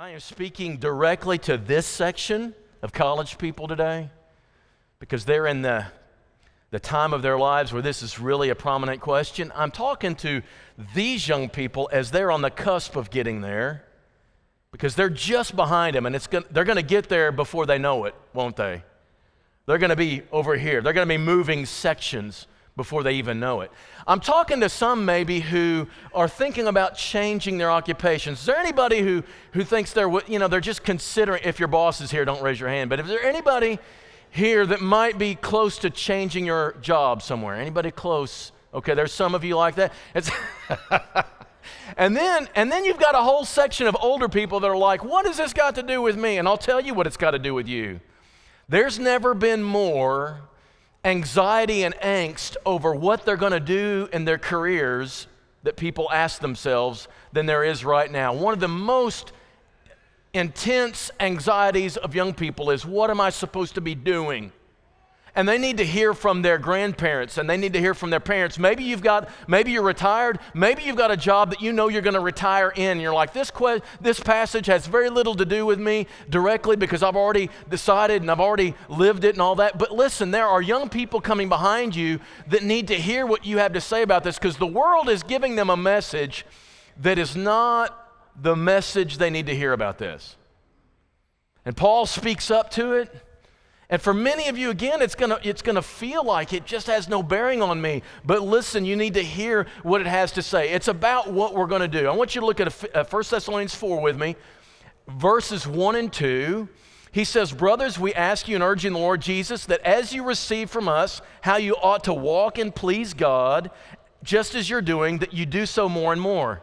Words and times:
I 0.00 0.10
am 0.10 0.20
speaking 0.20 0.76
directly 0.76 1.38
to 1.38 1.56
this 1.56 1.84
section 1.84 2.54
of 2.82 2.92
college 2.92 3.36
people 3.36 3.66
today 3.66 4.10
because 5.00 5.24
they're 5.24 5.48
in 5.48 5.62
the, 5.62 5.86
the 6.70 6.78
time 6.78 7.12
of 7.12 7.20
their 7.22 7.36
lives 7.36 7.72
where 7.72 7.82
this 7.82 8.00
is 8.04 8.20
really 8.20 8.50
a 8.50 8.54
prominent 8.54 9.00
question. 9.00 9.50
I'm 9.56 9.72
talking 9.72 10.14
to 10.16 10.42
these 10.94 11.26
young 11.26 11.48
people 11.48 11.90
as 11.92 12.12
they're 12.12 12.30
on 12.30 12.42
the 12.42 12.50
cusp 12.50 12.94
of 12.94 13.10
getting 13.10 13.40
there 13.40 13.86
because 14.70 14.94
they're 14.94 15.10
just 15.10 15.56
behind 15.56 15.96
them 15.96 16.06
and 16.06 16.14
it's 16.14 16.28
gonna, 16.28 16.46
they're 16.52 16.62
going 16.62 16.76
to 16.76 16.82
get 16.82 17.08
there 17.08 17.32
before 17.32 17.66
they 17.66 17.78
know 17.78 18.04
it, 18.04 18.14
won't 18.32 18.54
they? 18.54 18.84
They're 19.66 19.78
going 19.78 19.90
to 19.90 19.96
be 19.96 20.22
over 20.30 20.56
here. 20.56 20.80
They're 20.80 20.92
going 20.92 21.08
to 21.08 21.12
be 21.12 21.18
moving 21.18 21.66
sections 21.66 22.46
before 22.78 23.02
they 23.02 23.12
even 23.14 23.38
know 23.38 23.60
it. 23.60 23.70
I'm 24.06 24.20
talking 24.20 24.60
to 24.60 24.70
some 24.70 25.04
maybe 25.04 25.40
who 25.40 25.86
are 26.14 26.28
thinking 26.28 26.66
about 26.66 26.96
changing 26.96 27.58
their 27.58 27.70
occupations. 27.70 28.38
Is 28.40 28.46
there 28.46 28.56
anybody 28.56 29.00
who, 29.00 29.22
who 29.52 29.64
thinks 29.64 29.92
they're, 29.92 30.08
you 30.26 30.38
know, 30.38 30.48
they're 30.48 30.60
just 30.60 30.82
considering, 30.82 31.42
if 31.44 31.58
your 31.58 31.68
boss 31.68 32.00
is 32.00 32.10
here, 32.10 32.24
don't 32.24 32.40
raise 32.40 32.58
your 32.58 32.70
hand, 32.70 32.88
but 32.88 33.00
is 33.00 33.08
there 33.08 33.22
anybody 33.22 33.78
here 34.30 34.64
that 34.64 34.80
might 34.80 35.18
be 35.18 35.34
close 35.34 35.76
to 35.80 35.90
changing 35.90 36.46
your 36.46 36.76
job 36.80 37.20
somewhere? 37.20 37.56
Anybody 37.56 37.90
close? 37.90 38.52
Okay, 38.72 38.94
there's 38.94 39.12
some 39.12 39.34
of 39.34 39.44
you 39.44 39.56
like 39.56 39.74
that. 39.74 39.92
and 41.96 42.16
then 42.16 42.48
and 42.54 42.70
then 42.70 42.84
you've 42.84 42.98
got 42.98 43.14
a 43.14 43.22
whole 43.22 43.44
section 43.44 43.86
of 43.86 43.96
older 44.00 44.28
people 44.28 44.60
that 44.60 44.68
are 44.68 44.76
like, 44.76 45.02
"What 45.02 45.26
has 45.26 45.38
this 45.38 45.52
got 45.52 45.74
to 45.76 45.82
do 45.82 46.02
with 46.02 46.16
me?" 46.16 46.36
And 46.36 46.46
I'll 46.46 46.58
tell 46.58 46.80
you 46.80 46.94
what 46.94 47.06
it's 47.06 47.16
got 47.16 47.30
to 47.32 47.38
do 47.38 47.54
with 47.54 47.66
you. 47.66 48.00
There's 48.68 48.98
never 48.98 49.32
been 49.32 49.62
more 49.62 50.42
anxiety 51.04 51.84
and 51.84 51.94
angst 51.96 52.56
over 52.66 52.94
what 52.94 53.24
they're 53.24 53.36
going 53.36 53.52
to 53.52 53.60
do 53.60 54.08
in 54.12 54.24
their 54.24 54.38
careers 54.38 55.26
that 55.62 55.76
people 55.76 56.08
ask 56.12 56.40
themselves 56.40 57.08
than 57.32 57.46
there 57.46 57.64
is 57.64 57.84
right 57.84 58.10
now. 58.10 58.32
One 58.32 58.54
of 58.54 58.60
the 58.60 58.68
most 58.68 59.32
intense 60.34 61.10
anxieties 61.20 61.96
of 61.96 62.14
young 62.14 62.34
people 62.34 62.70
is 62.70 62.84
what 62.84 63.10
am 63.10 63.20
I 63.20 63.30
supposed 63.30 63.74
to 63.74 63.80
be 63.80 63.94
doing? 63.94 64.52
And 65.34 65.48
they 65.48 65.58
need 65.58 65.76
to 65.76 65.84
hear 65.84 66.14
from 66.14 66.42
their 66.42 66.58
grandparents 66.58 67.38
and 67.38 67.48
they 67.48 67.56
need 67.56 67.72
to 67.72 67.80
hear 67.80 67.94
from 67.94 68.10
their 68.10 68.20
parents. 68.20 68.58
Maybe 68.58 68.84
you've 68.84 69.02
got, 69.02 69.28
maybe 69.46 69.70
you're 69.70 69.82
retired, 69.82 70.38
maybe 70.54 70.82
you've 70.82 70.96
got 70.96 71.10
a 71.10 71.16
job 71.16 71.50
that 71.50 71.60
you 71.60 71.72
know 71.72 71.88
you're 71.88 72.02
going 72.02 72.14
to 72.14 72.20
retire 72.20 72.72
in. 72.74 73.00
You're 73.00 73.14
like, 73.14 73.32
this, 73.32 73.50
que- 73.50 73.80
this 74.00 74.20
passage 74.20 74.66
has 74.66 74.86
very 74.86 75.10
little 75.10 75.34
to 75.34 75.44
do 75.44 75.66
with 75.66 75.78
me 75.78 76.06
directly 76.28 76.76
because 76.76 77.02
I've 77.02 77.16
already 77.16 77.50
decided 77.68 78.22
and 78.22 78.30
I've 78.30 78.40
already 78.40 78.74
lived 78.88 79.24
it 79.24 79.34
and 79.34 79.42
all 79.42 79.56
that. 79.56 79.78
But 79.78 79.92
listen, 79.92 80.30
there 80.30 80.46
are 80.46 80.62
young 80.62 80.88
people 80.88 81.20
coming 81.20 81.48
behind 81.48 81.94
you 81.94 82.20
that 82.48 82.62
need 82.62 82.88
to 82.88 82.96
hear 82.96 83.26
what 83.26 83.44
you 83.44 83.58
have 83.58 83.72
to 83.74 83.80
say 83.80 84.02
about 84.02 84.24
this 84.24 84.38
because 84.38 84.56
the 84.56 84.66
world 84.66 85.08
is 85.08 85.22
giving 85.22 85.56
them 85.56 85.70
a 85.70 85.76
message 85.76 86.44
that 87.00 87.18
is 87.18 87.36
not 87.36 88.08
the 88.40 88.56
message 88.56 89.18
they 89.18 89.30
need 89.30 89.46
to 89.46 89.54
hear 89.54 89.72
about 89.72 89.98
this. 89.98 90.36
And 91.64 91.76
Paul 91.76 92.06
speaks 92.06 92.50
up 92.50 92.70
to 92.72 92.94
it. 92.94 93.14
And 93.90 94.02
for 94.02 94.12
many 94.12 94.48
of 94.48 94.58
you, 94.58 94.68
again, 94.68 95.00
it's 95.00 95.14
gonna, 95.14 95.38
it's 95.42 95.62
gonna 95.62 95.80
feel 95.80 96.22
like 96.22 96.52
it 96.52 96.66
just 96.66 96.86
has 96.88 97.08
no 97.08 97.22
bearing 97.22 97.62
on 97.62 97.80
me. 97.80 98.02
But 98.24 98.42
listen, 98.42 98.84
you 98.84 98.96
need 98.96 99.14
to 99.14 99.22
hear 99.22 99.66
what 99.82 100.02
it 100.02 100.06
has 100.06 100.32
to 100.32 100.42
say. 100.42 100.70
It's 100.70 100.88
about 100.88 101.32
what 101.32 101.54
we're 101.54 101.66
gonna 101.66 101.88
do. 101.88 102.06
I 102.06 102.14
want 102.14 102.34
you 102.34 102.42
to 102.42 102.46
look 102.46 102.60
at 102.60 102.70
1 102.70 102.90
uh, 102.94 103.22
Thessalonians 103.22 103.74
4 103.74 104.00
with 104.02 104.18
me, 104.18 104.36
verses 105.08 105.66
1 105.66 105.96
and 105.96 106.12
2. 106.12 106.68
He 107.12 107.24
says, 107.24 107.50
Brothers, 107.50 107.98
we 107.98 108.12
ask 108.12 108.46
you 108.46 108.56
and 108.56 108.62
urge 108.62 108.84
you 108.84 108.88
in 108.88 108.92
the 108.92 108.98
Lord 108.98 109.22
Jesus 109.22 109.64
that 109.66 109.80
as 109.80 110.12
you 110.12 110.22
receive 110.22 110.68
from 110.68 110.86
us 110.86 111.22
how 111.40 111.56
you 111.56 111.74
ought 111.76 112.04
to 112.04 112.12
walk 112.12 112.58
and 112.58 112.74
please 112.74 113.14
God, 113.14 113.70
just 114.22 114.54
as 114.54 114.68
you're 114.68 114.82
doing, 114.82 115.18
that 115.18 115.32
you 115.32 115.46
do 115.46 115.64
so 115.64 115.88
more 115.88 116.12
and 116.12 116.20
more. 116.20 116.60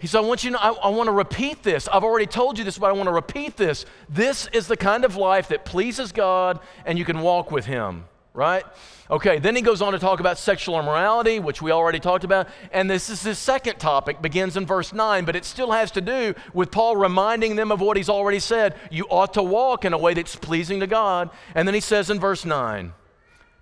He 0.00 0.06
said, 0.06 0.18
I 0.18 0.20
want 0.22 0.44
you 0.44 0.50
to 0.50 0.62
I, 0.62 0.70
I 0.70 0.88
want 0.88 1.06
to 1.06 1.12
repeat 1.12 1.62
this. 1.62 1.88
I've 1.88 2.04
already 2.04 2.26
told 2.26 2.58
you 2.58 2.64
this, 2.64 2.78
but 2.78 2.90
I 2.90 2.92
want 2.92 3.06
to 3.06 3.12
repeat 3.12 3.56
this. 3.56 3.86
This 4.08 4.48
is 4.52 4.66
the 4.66 4.76
kind 4.76 5.04
of 5.04 5.16
life 5.16 5.48
that 5.48 5.64
pleases 5.64 6.12
God 6.12 6.60
and 6.84 6.98
you 6.98 7.04
can 7.04 7.20
walk 7.20 7.50
with 7.50 7.66
Him, 7.66 8.04
right? 8.32 8.64
Okay, 9.10 9.38
then 9.38 9.54
he 9.54 9.60
goes 9.60 9.82
on 9.82 9.92
to 9.92 9.98
talk 9.98 10.18
about 10.18 10.38
sexual 10.38 10.80
immorality, 10.80 11.38
which 11.38 11.60
we 11.60 11.70
already 11.70 12.00
talked 12.00 12.24
about. 12.24 12.48
And 12.72 12.88
this 12.88 13.10
is 13.10 13.22
his 13.22 13.38
second 13.38 13.78
topic, 13.78 14.22
begins 14.22 14.56
in 14.56 14.64
verse 14.64 14.94
9, 14.94 15.26
but 15.26 15.36
it 15.36 15.44
still 15.44 15.72
has 15.72 15.90
to 15.92 16.00
do 16.00 16.34
with 16.54 16.70
Paul 16.70 16.96
reminding 16.96 17.56
them 17.56 17.70
of 17.70 17.82
what 17.82 17.98
he's 17.98 18.08
already 18.08 18.40
said. 18.40 18.74
You 18.90 19.04
ought 19.10 19.34
to 19.34 19.42
walk 19.42 19.84
in 19.84 19.92
a 19.92 19.98
way 19.98 20.14
that's 20.14 20.36
pleasing 20.36 20.80
to 20.80 20.86
God. 20.86 21.28
And 21.54 21.68
then 21.68 21.74
he 21.74 21.80
says 21.80 22.08
in 22.08 22.18
verse 22.18 22.46
9, 22.46 22.94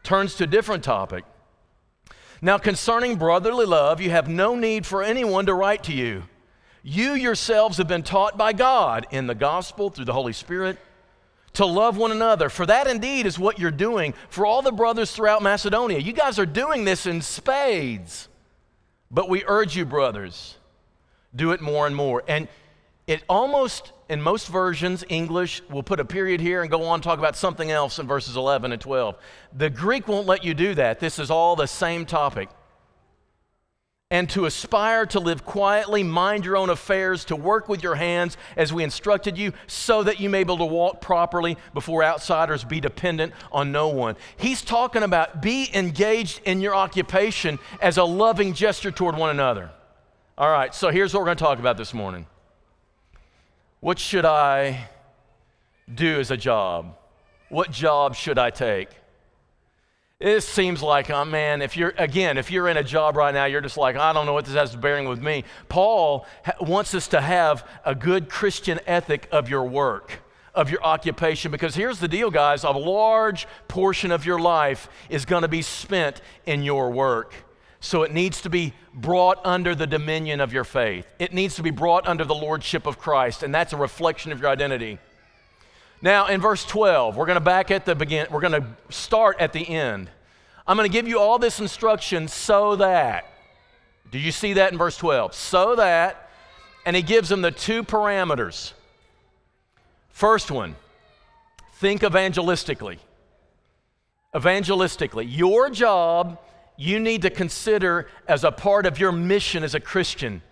turns 0.05 0.37
to 0.37 0.45
a 0.45 0.47
different 0.47 0.85
topic. 0.85 1.25
Now, 2.45 2.59
concerning 2.59 3.17
brotherly 3.17 3.67
love, 3.67 4.01
you 4.01 4.11
have 4.11 4.29
no 4.29 4.57
need 4.57 4.85
for 4.85 5.01
anyone 5.01 5.47
to 5.47 5.55
write 5.55 5.85
to 5.85 5.93
you. 5.93 6.25
You 6.83 7.13
yourselves 7.13 7.79
have 7.79 7.87
been 7.87 8.03
taught 8.03 8.37
by 8.37 8.53
God 8.53 9.07
in 9.13 9.29
the 9.29 9.35
gospel 9.37 9.91
through 9.91 10.07
the 10.07 10.13
Holy 10.13 10.33
Spirit 10.33 10.77
to 11.53 11.65
love 11.65 11.97
one 11.97 12.11
another. 12.11 12.49
For 12.49 12.67
that 12.67 12.89
indeed 12.89 13.27
is 13.27 13.39
what 13.39 13.61
you're 13.61 13.71
doing 13.71 14.13
for 14.29 14.45
all 14.45 14.61
the 14.61 14.73
brothers 14.73 15.13
throughout 15.13 15.41
Macedonia. 15.41 15.99
You 15.99 16.13
guys 16.13 16.41
are 16.41 16.47
doing 16.47 16.85
this 16.85 17.07
in 17.07 17.23
spades. 17.23 18.29
But 19.09 19.29
we 19.29 19.45
urge 19.47 19.77
you, 19.77 19.85
brothers, 19.85 20.57
do 21.37 21.53
it 21.53 21.61
more 21.61 21.87
and 21.87 21.95
more. 21.95 22.25
And 22.27 22.49
it 23.07 23.23
almost, 23.29 23.93
in 24.13 24.21
most 24.21 24.49
versions, 24.49 25.03
English 25.09 25.63
will 25.71 25.83
put 25.83 25.99
a 25.99 26.05
period 26.05 26.39
here 26.39 26.61
and 26.61 26.71
go 26.71 26.83
on 26.85 27.01
talk 27.01 27.19
about 27.19 27.35
something 27.35 27.71
else 27.71 27.99
in 27.99 28.07
verses 28.07 28.37
11 28.37 28.71
and 28.71 28.81
12. 28.81 29.17
The 29.57 29.71
Greek 29.71 30.07
won't 30.07 30.27
let 30.27 30.45
you 30.45 30.53
do 30.53 30.75
that. 30.75 31.01
This 31.01 31.19
is 31.19 31.31
all 31.31 31.57
the 31.57 31.67
same 31.67 32.05
topic. 32.05 32.51
And 34.11 34.29
to 34.29 34.45
aspire 34.45 35.07
to 35.07 35.19
live 35.19 35.47
quietly, 35.47 36.03
mind 36.03 36.45
your 36.45 36.59
own 36.59 36.69
affairs, 36.69 37.25
to 37.25 37.37
work 37.37 37.71
with 37.71 37.83
your 37.83 37.95
hands 37.95 38.37
as 38.55 38.71
we 38.71 38.85
instructed 38.85 39.39
you, 39.39 39.55
so 39.67 40.03
that 40.03 40.21
you 40.21 40.29
may 40.29 40.45
be 40.45 40.53
able 40.53 40.59
to 40.59 40.67
walk 40.67 41.01
properly 41.01 41.57
before 41.73 42.05
outsiders, 42.05 42.65
be 42.65 42.81
dependent 42.81 43.33
on 43.51 43.73
no 43.73 43.89
one. 43.89 44.17
He's 44.37 44.61
talking 44.61 45.05
about 45.05 45.41
be 45.41 45.71
engaged 45.73 46.43
in 46.45 46.61
your 46.61 46.75
occupation 46.75 47.59
as 47.81 47.97
a 47.97 48.05
loving 48.05 48.53
gesture 48.53 48.91
toward 48.91 49.17
one 49.17 49.31
another. 49.31 49.71
All 50.37 50.51
right, 50.51 50.75
so 50.75 50.91
here's 50.91 51.15
what 51.15 51.21
we're 51.21 51.27
going 51.29 51.39
to 51.39 51.45
talk 51.45 51.59
about 51.59 51.79
this 51.79 51.95
morning. 51.95 52.27
What 53.83 53.99
should 53.99 54.25
I 54.25 54.87
do 55.93 56.21
as 56.21 56.31
a 56.31 56.37
job? 56.37 56.97
What 57.49 57.73
job 57.73 58.15
should 58.15 58.39
I 58.39 58.51
take? 58.51 58.89
It 60.21 60.43
seems 60.43 60.85
like, 60.85 61.11
oh 61.11 61.25
man, 61.25 61.63
if 61.63 61.77
you're, 61.77 61.93
again, 61.99 62.39
if 62.39 62.49
you're 62.53 62.69
in 62.69 62.77
a 62.77 62.85
job 62.85 63.17
right 63.17 63.35
now, 63.35 63.47
you're 63.47 63.61
just 63.61 63.77
like, 63.77 63.97
I 63.97 64.13
don't 64.13 64.25
know 64.25 64.35
what 64.35 64.45
this 64.45 64.55
has 64.55 64.71
to 64.71 64.79
bearing 64.79 65.09
with 65.09 65.21
me. 65.21 65.43
Paul 65.69 66.27
wants 66.61 66.95
us 66.95 67.09
to 67.09 67.21
have 67.21 67.69
a 67.85 67.93
good 67.93 68.29
Christian 68.29 68.79
ethic 68.87 69.29
of 69.33 69.49
your 69.49 69.65
work, 69.65 70.21
of 70.55 70.71
your 70.71 70.85
occupation, 70.85 71.51
because 71.51 71.75
here's 71.75 71.99
the 71.99 72.07
deal, 72.07 72.31
guys 72.31 72.63
a 72.63 72.71
large 72.71 73.49
portion 73.67 74.13
of 74.13 74.25
your 74.25 74.39
life 74.39 74.89
is 75.11 75.25
going 75.25 75.43
to 75.43 75.49
be 75.49 75.61
spent 75.61 76.23
in 76.47 76.63
your 76.63 76.89
work. 76.89 77.35
So 77.83 78.05
it 78.05 78.13
needs 78.13 78.43
to 78.43 78.49
be 78.49 78.75
brought 78.95 79.41
under 79.45 79.75
the 79.75 79.89
dominion 79.89 80.41
of 80.41 80.53
your 80.53 80.63
faith. 80.63 81.05
It 81.19 81.35
needs 81.35 81.57
to 81.57 81.65
be 81.65 81.73
brought 81.73 82.07
under 82.07 82.25
the 82.25 82.35
lordship 82.35 82.87
of 82.87 82.97
Christ, 82.97 83.43
and 83.43 83.53
that's 83.53 83.73
a 83.73 83.77
reflection 83.77 84.31
of 84.31 84.41
your 84.41 84.51
identity. 84.51 85.01
Now, 86.01 86.29
in 86.29 86.41
verse 86.41 86.65
12, 86.65 87.17
we're 87.17 87.27
going 87.27 87.35
to 87.35 87.41
back 87.41 87.73
at 87.73 87.85
the 87.85 87.97
begin, 87.97 88.29
we're 88.31 88.41
going 88.41 88.63
to 88.63 88.69
start 88.89 89.41
at 89.41 89.53
the 89.53 89.69
end. 89.69 90.09
I'm 90.65 90.77
going 90.77 90.89
to 90.89 90.93
give 90.93 91.09
you 91.09 91.19
all 91.19 91.41
this 91.41 91.59
instruction 91.59 92.29
so 92.29 92.77
that. 92.77 93.27
Do 94.13 94.19
you 94.21 94.31
see 94.31 94.53
that 94.53 94.71
in 94.71 94.79
verse 94.79 94.97
12? 94.97 95.35
So 95.35 95.75
that, 95.75 96.31
and 96.87 96.95
he 96.95 97.03
gives 97.03 97.29
them 97.29 97.43
the 97.43 97.51
two 97.51 97.83
parameters. 97.83 98.75
First 100.11 100.53
one, 100.53 100.77
think 101.75 102.03
evangelistically. 102.03 102.99
Evangelistically. 104.33 105.27
Your 105.29 105.69
job 105.69 106.39
you 106.77 106.99
need 106.99 107.23
to 107.23 107.31
consider 107.31 108.09
as 108.27 108.45
a 108.45 108.51
part 108.51 108.87
of 108.87 108.99
your 108.99 109.13
mission 109.13 109.63
as 109.63 109.75
a 109.75 109.81
Christian. 109.81 110.43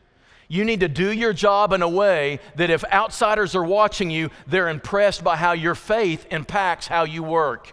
You 0.49 0.65
need 0.65 0.81
to 0.81 0.89
do 0.89 1.13
your 1.13 1.33
job 1.33 1.73
in 1.73 1.81
a 1.81 1.89
way 1.89 2.41
that 2.57 2.71
if 2.71 2.85
outsiders 2.93 3.55
are 3.55 3.65
watching 3.65 4.11
you, 4.11 4.31
they're 4.49 4.69
impressed 4.69 5.23
by 5.23 5.37
how 5.37 5.53
your 5.53 5.77
faith 5.77 6.27
impacts 6.31 6.89
how 6.89 7.05
you 7.05 7.23
work. 7.23 7.73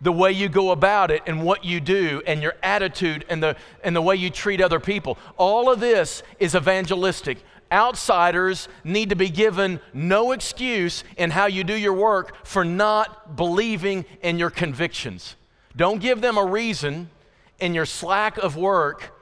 The 0.00 0.12
way 0.12 0.32
you 0.32 0.48
go 0.48 0.72
about 0.72 1.10
it 1.10 1.22
and 1.26 1.44
what 1.44 1.64
you 1.64 1.80
do 1.80 2.22
and 2.26 2.42
your 2.42 2.54
attitude 2.62 3.24
and 3.28 3.42
the, 3.42 3.56
and 3.84 3.94
the 3.94 4.02
way 4.02 4.16
you 4.16 4.30
treat 4.30 4.60
other 4.60 4.80
people. 4.80 5.16
All 5.36 5.70
of 5.70 5.78
this 5.78 6.24
is 6.40 6.56
evangelistic. 6.56 7.38
Outsiders 7.70 8.68
need 8.82 9.10
to 9.10 9.16
be 9.16 9.28
given 9.28 9.80
no 9.92 10.32
excuse 10.32 11.04
in 11.16 11.30
how 11.30 11.46
you 11.46 11.62
do 11.62 11.74
your 11.74 11.92
work 11.92 12.44
for 12.44 12.64
not 12.64 13.36
believing 13.36 14.04
in 14.22 14.38
your 14.38 14.50
convictions. 14.50 15.36
Don't 15.76 16.00
give 16.00 16.20
them 16.20 16.36
a 16.36 16.44
reason 16.44 17.10
in 17.58 17.74
your 17.74 17.86
slack 17.86 18.38
of 18.38 18.56
work 18.56 19.14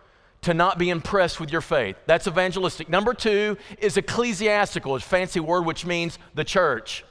to 0.42 0.54
not 0.54 0.78
be 0.78 0.90
impressed 0.90 1.40
with 1.40 1.50
your 1.50 1.60
faith. 1.60 1.96
That's 2.06 2.28
evangelistic. 2.28 2.88
Number 2.88 3.14
two 3.14 3.56
is 3.78 3.96
ecclesiastical, 3.96 4.94
a 4.94 5.00
fancy 5.00 5.40
word 5.40 5.66
which 5.66 5.84
means 5.84 6.18
the 6.34 6.44
church. 6.44 7.04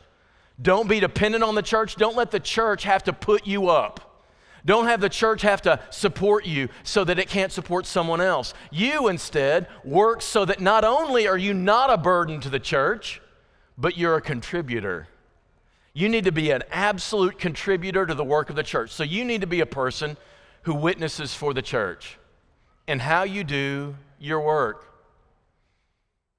Don't 0.62 0.88
be 0.88 1.00
dependent 1.00 1.44
on 1.44 1.56
the 1.56 1.62
church. 1.62 1.98
Don't 1.98 2.16
let 2.16 2.32
the 2.32 2.40
church 2.40 2.84
have 2.84 3.04
to 3.04 3.14
put 3.14 3.46
you 3.46 3.70
up. 3.70 4.24
Don't 4.64 4.88
have 4.88 5.02
the 5.02 5.10
church 5.10 5.44
have 5.44 5.62
to 5.64 5.80
support 5.92 6.46
you 6.46 6.70
so 6.84 7.04
that 7.04 7.20
it 7.20 7.28
can't 7.28 7.52
support 7.52 7.86
someone 7.86 8.20
else. 8.22 8.54
You 8.72 9.10
instead 9.10 9.68
work 9.84 10.22
so 10.22 10.44
that 10.46 10.60
not 10.60 10.84
only 10.84 11.28
are 11.28 11.38
you 11.38 11.54
not 11.54 11.92
a 11.92 11.98
burden 11.98 12.40
to 12.42 12.50
the 12.50 12.60
church, 12.60 13.22
but 13.78 13.98
you're 13.98 14.16
a 14.16 14.22
contributor. 14.22 15.08
You 15.94 16.10
need 16.10 16.24
to 16.24 16.32
be 16.32 16.52
an 16.52 16.64
absolute 16.72 17.38
contributor 17.38 18.06
to 18.06 18.16
the 18.16 18.24
work 18.24 18.50
of 18.50 18.56
the 18.56 18.64
church. 18.64 18.92
So 18.92 19.04
you 19.04 19.24
need 19.24 19.42
to 19.42 19.48
be 19.48 19.60
a 19.60 19.66
person 19.66 20.18
who 20.66 20.74
witnesses 20.74 21.34
for 21.34 21.54
the 21.54 21.62
church 21.62 22.18
and 22.88 23.02
how 23.02 23.24
you 23.24 23.44
do 23.44 23.96
your 24.20 24.42
work. 24.42 24.92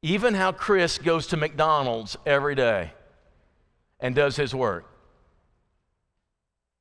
Even 0.03 0.35
how 0.35 0.53
Chris 0.53 0.99
goes 0.99 1.27
to 1.29 1.37
McDonald's 1.37 2.17
every 2.27 2.55
day 2.55 2.93
and 4.01 4.15
does 4.15 4.37
his 4.37 4.55
work 4.55 4.85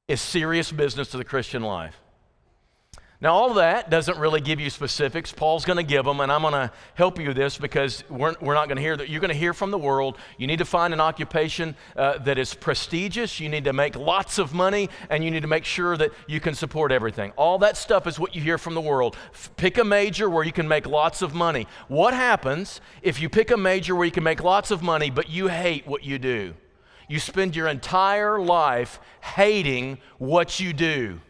is 0.07 0.21
serious 0.21 0.71
business 0.71 1.09
to 1.09 1.17
the 1.17 1.23
Christian 1.23 1.63
life. 1.63 1.95
Now, 3.21 3.33
all 3.33 3.53
that 3.53 3.89
doesn't 3.89 4.17
really 4.19 4.41
give 4.41 4.59
you 4.59 4.69
specifics. 4.69 5.31
Paul's 5.31 5.63
going 5.63 5.77
to 5.77 5.83
give 5.83 6.03
them, 6.03 6.19
and 6.19 6.29
I'm 6.29 6.41
going 6.41 6.53
to 6.53 6.69
help 6.95 7.17
you 7.17 7.29
with 7.29 7.37
this 7.37 7.57
because 7.57 8.03
we're, 8.09 8.35
we're 8.41 8.53
not 8.53 8.67
going 8.67 8.75
to 8.75 8.81
hear 8.81 8.97
that. 8.97 9.07
You're 9.07 9.21
going 9.21 9.31
to 9.31 9.37
hear 9.37 9.53
from 9.53 9.71
the 9.71 9.77
world. 9.77 10.17
You 10.37 10.47
need 10.47 10.59
to 10.59 10.65
find 10.65 10.93
an 10.93 10.99
occupation 10.99 11.77
uh, 11.95 12.17
that 12.19 12.37
is 12.37 12.53
prestigious. 12.53 13.39
You 13.39 13.47
need 13.47 13.63
to 13.63 13.73
make 13.73 13.95
lots 13.95 14.37
of 14.37 14.53
money, 14.53 14.89
and 15.09 15.23
you 15.23 15.31
need 15.31 15.43
to 15.43 15.47
make 15.47 15.63
sure 15.63 15.95
that 15.95 16.11
you 16.27 16.41
can 16.41 16.53
support 16.53 16.91
everything. 16.91 17.31
All 17.37 17.57
that 17.59 17.77
stuff 17.77 18.05
is 18.05 18.19
what 18.19 18.35
you 18.35 18.41
hear 18.41 18.57
from 18.57 18.73
the 18.73 18.81
world. 18.81 19.15
F- 19.33 19.49
pick 19.55 19.77
a 19.77 19.85
major 19.85 20.29
where 20.29 20.43
you 20.43 20.51
can 20.51 20.67
make 20.67 20.85
lots 20.85 21.21
of 21.21 21.33
money. 21.33 21.67
What 21.87 22.13
happens 22.13 22.81
if 23.01 23.21
you 23.21 23.29
pick 23.29 23.49
a 23.49 23.57
major 23.57 23.95
where 23.95 24.05
you 24.05 24.11
can 24.11 24.23
make 24.23 24.43
lots 24.43 24.71
of 24.71 24.83
money, 24.83 25.09
but 25.09 25.29
you 25.29 25.47
hate 25.47 25.87
what 25.87 26.03
you 26.03 26.19
do? 26.19 26.53
You 27.07 27.19
spend 27.19 27.55
your 27.55 27.67
entire 27.69 28.41
life 28.41 28.99
hating 29.21 29.99
what 30.17 30.59
you 30.59 30.73
do. 30.73 31.21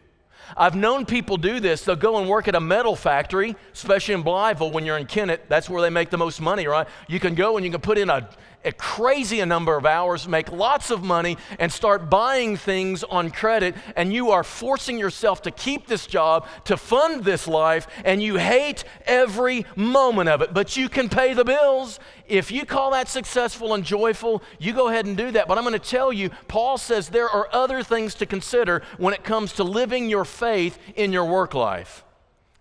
I've 0.56 0.74
known 0.76 1.06
people 1.06 1.36
do 1.36 1.60
this. 1.60 1.82
They'll 1.82 1.96
go 1.96 2.18
and 2.18 2.28
work 2.28 2.48
at 2.48 2.54
a 2.54 2.60
metal 2.60 2.94
factory, 2.94 3.56
especially 3.72 4.14
in 4.14 4.24
Blytheville 4.24 4.72
when 4.72 4.84
you're 4.84 4.98
in 4.98 5.06
Kennett. 5.06 5.48
That's 5.48 5.70
where 5.70 5.80
they 5.80 5.90
make 5.90 6.10
the 6.10 6.18
most 6.18 6.40
money, 6.40 6.66
right? 6.66 6.86
You 7.08 7.20
can 7.20 7.34
go 7.34 7.56
and 7.56 7.64
you 7.64 7.72
can 7.72 7.80
put 7.80 7.98
in 7.98 8.10
a, 8.10 8.28
a 8.66 8.72
crazy 8.72 9.42
number 9.44 9.76
of 9.76 9.86
hours, 9.86 10.26
make 10.26 10.50
lots 10.50 10.90
of 10.90 11.02
money, 11.02 11.38
and 11.58 11.72
start 11.72 12.10
buying 12.10 12.56
things 12.56 13.04
on 13.04 13.30
credit. 13.30 13.74
And 13.94 14.12
you 14.12 14.30
are 14.32 14.44
forcing 14.44 14.98
yourself 14.98 15.42
to 15.42 15.50
keep 15.50 15.86
this 15.86 16.06
job, 16.06 16.46
to 16.64 16.76
fund 16.76 17.24
this 17.24 17.46
life, 17.46 17.86
and 18.04 18.22
you 18.22 18.36
hate 18.36 18.84
every 19.06 19.64
moment 19.76 20.28
of 20.28 20.42
it. 20.42 20.52
But 20.52 20.76
you 20.76 20.88
can 20.88 21.08
pay 21.08 21.32
the 21.32 21.44
bills. 21.44 22.00
If 22.26 22.50
you 22.50 22.66
call 22.66 22.90
that 22.90 23.08
successful 23.08 23.72
and 23.72 23.84
joyful, 23.84 24.42
you 24.58 24.72
go 24.72 24.88
ahead 24.88 25.06
and 25.06 25.16
do 25.16 25.30
that. 25.30 25.46
But 25.46 25.58
I'm 25.58 25.64
going 25.64 25.72
to 25.72 25.78
tell 25.78 26.12
you, 26.12 26.30
Paul 26.48 26.76
says 26.76 27.08
there 27.08 27.30
are 27.30 27.48
other 27.52 27.82
things 27.84 28.14
to 28.16 28.26
consider 28.26 28.82
when 28.98 29.14
it 29.14 29.22
comes 29.22 29.52
to 29.54 29.64
living 29.64 30.10
your 30.10 30.24
faith 30.24 30.78
in 30.96 31.12
your 31.12 31.24
work 31.24 31.54
life. 31.54 32.04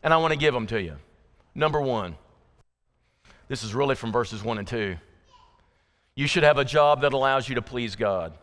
And 0.03 0.13
I 0.13 0.17
want 0.17 0.33
to 0.33 0.39
give 0.39 0.53
them 0.53 0.67
to 0.67 0.79
you. 0.79 0.97
Number 1.55 1.81
one, 1.81 2.15
this 3.47 3.63
is 3.63 3.73
really 3.73 3.95
from 3.95 4.11
verses 4.11 4.43
one 4.43 4.59
and 4.59 4.67
two. 4.67 4.97
You 6.15 6.27
should 6.27 6.43
have 6.43 6.57
a 6.57 6.65
job 6.65 7.01
that 7.01 7.13
allows 7.13 7.49
you 7.49 7.55
to 7.55 7.61
please 7.61 7.95
God. 7.95 8.33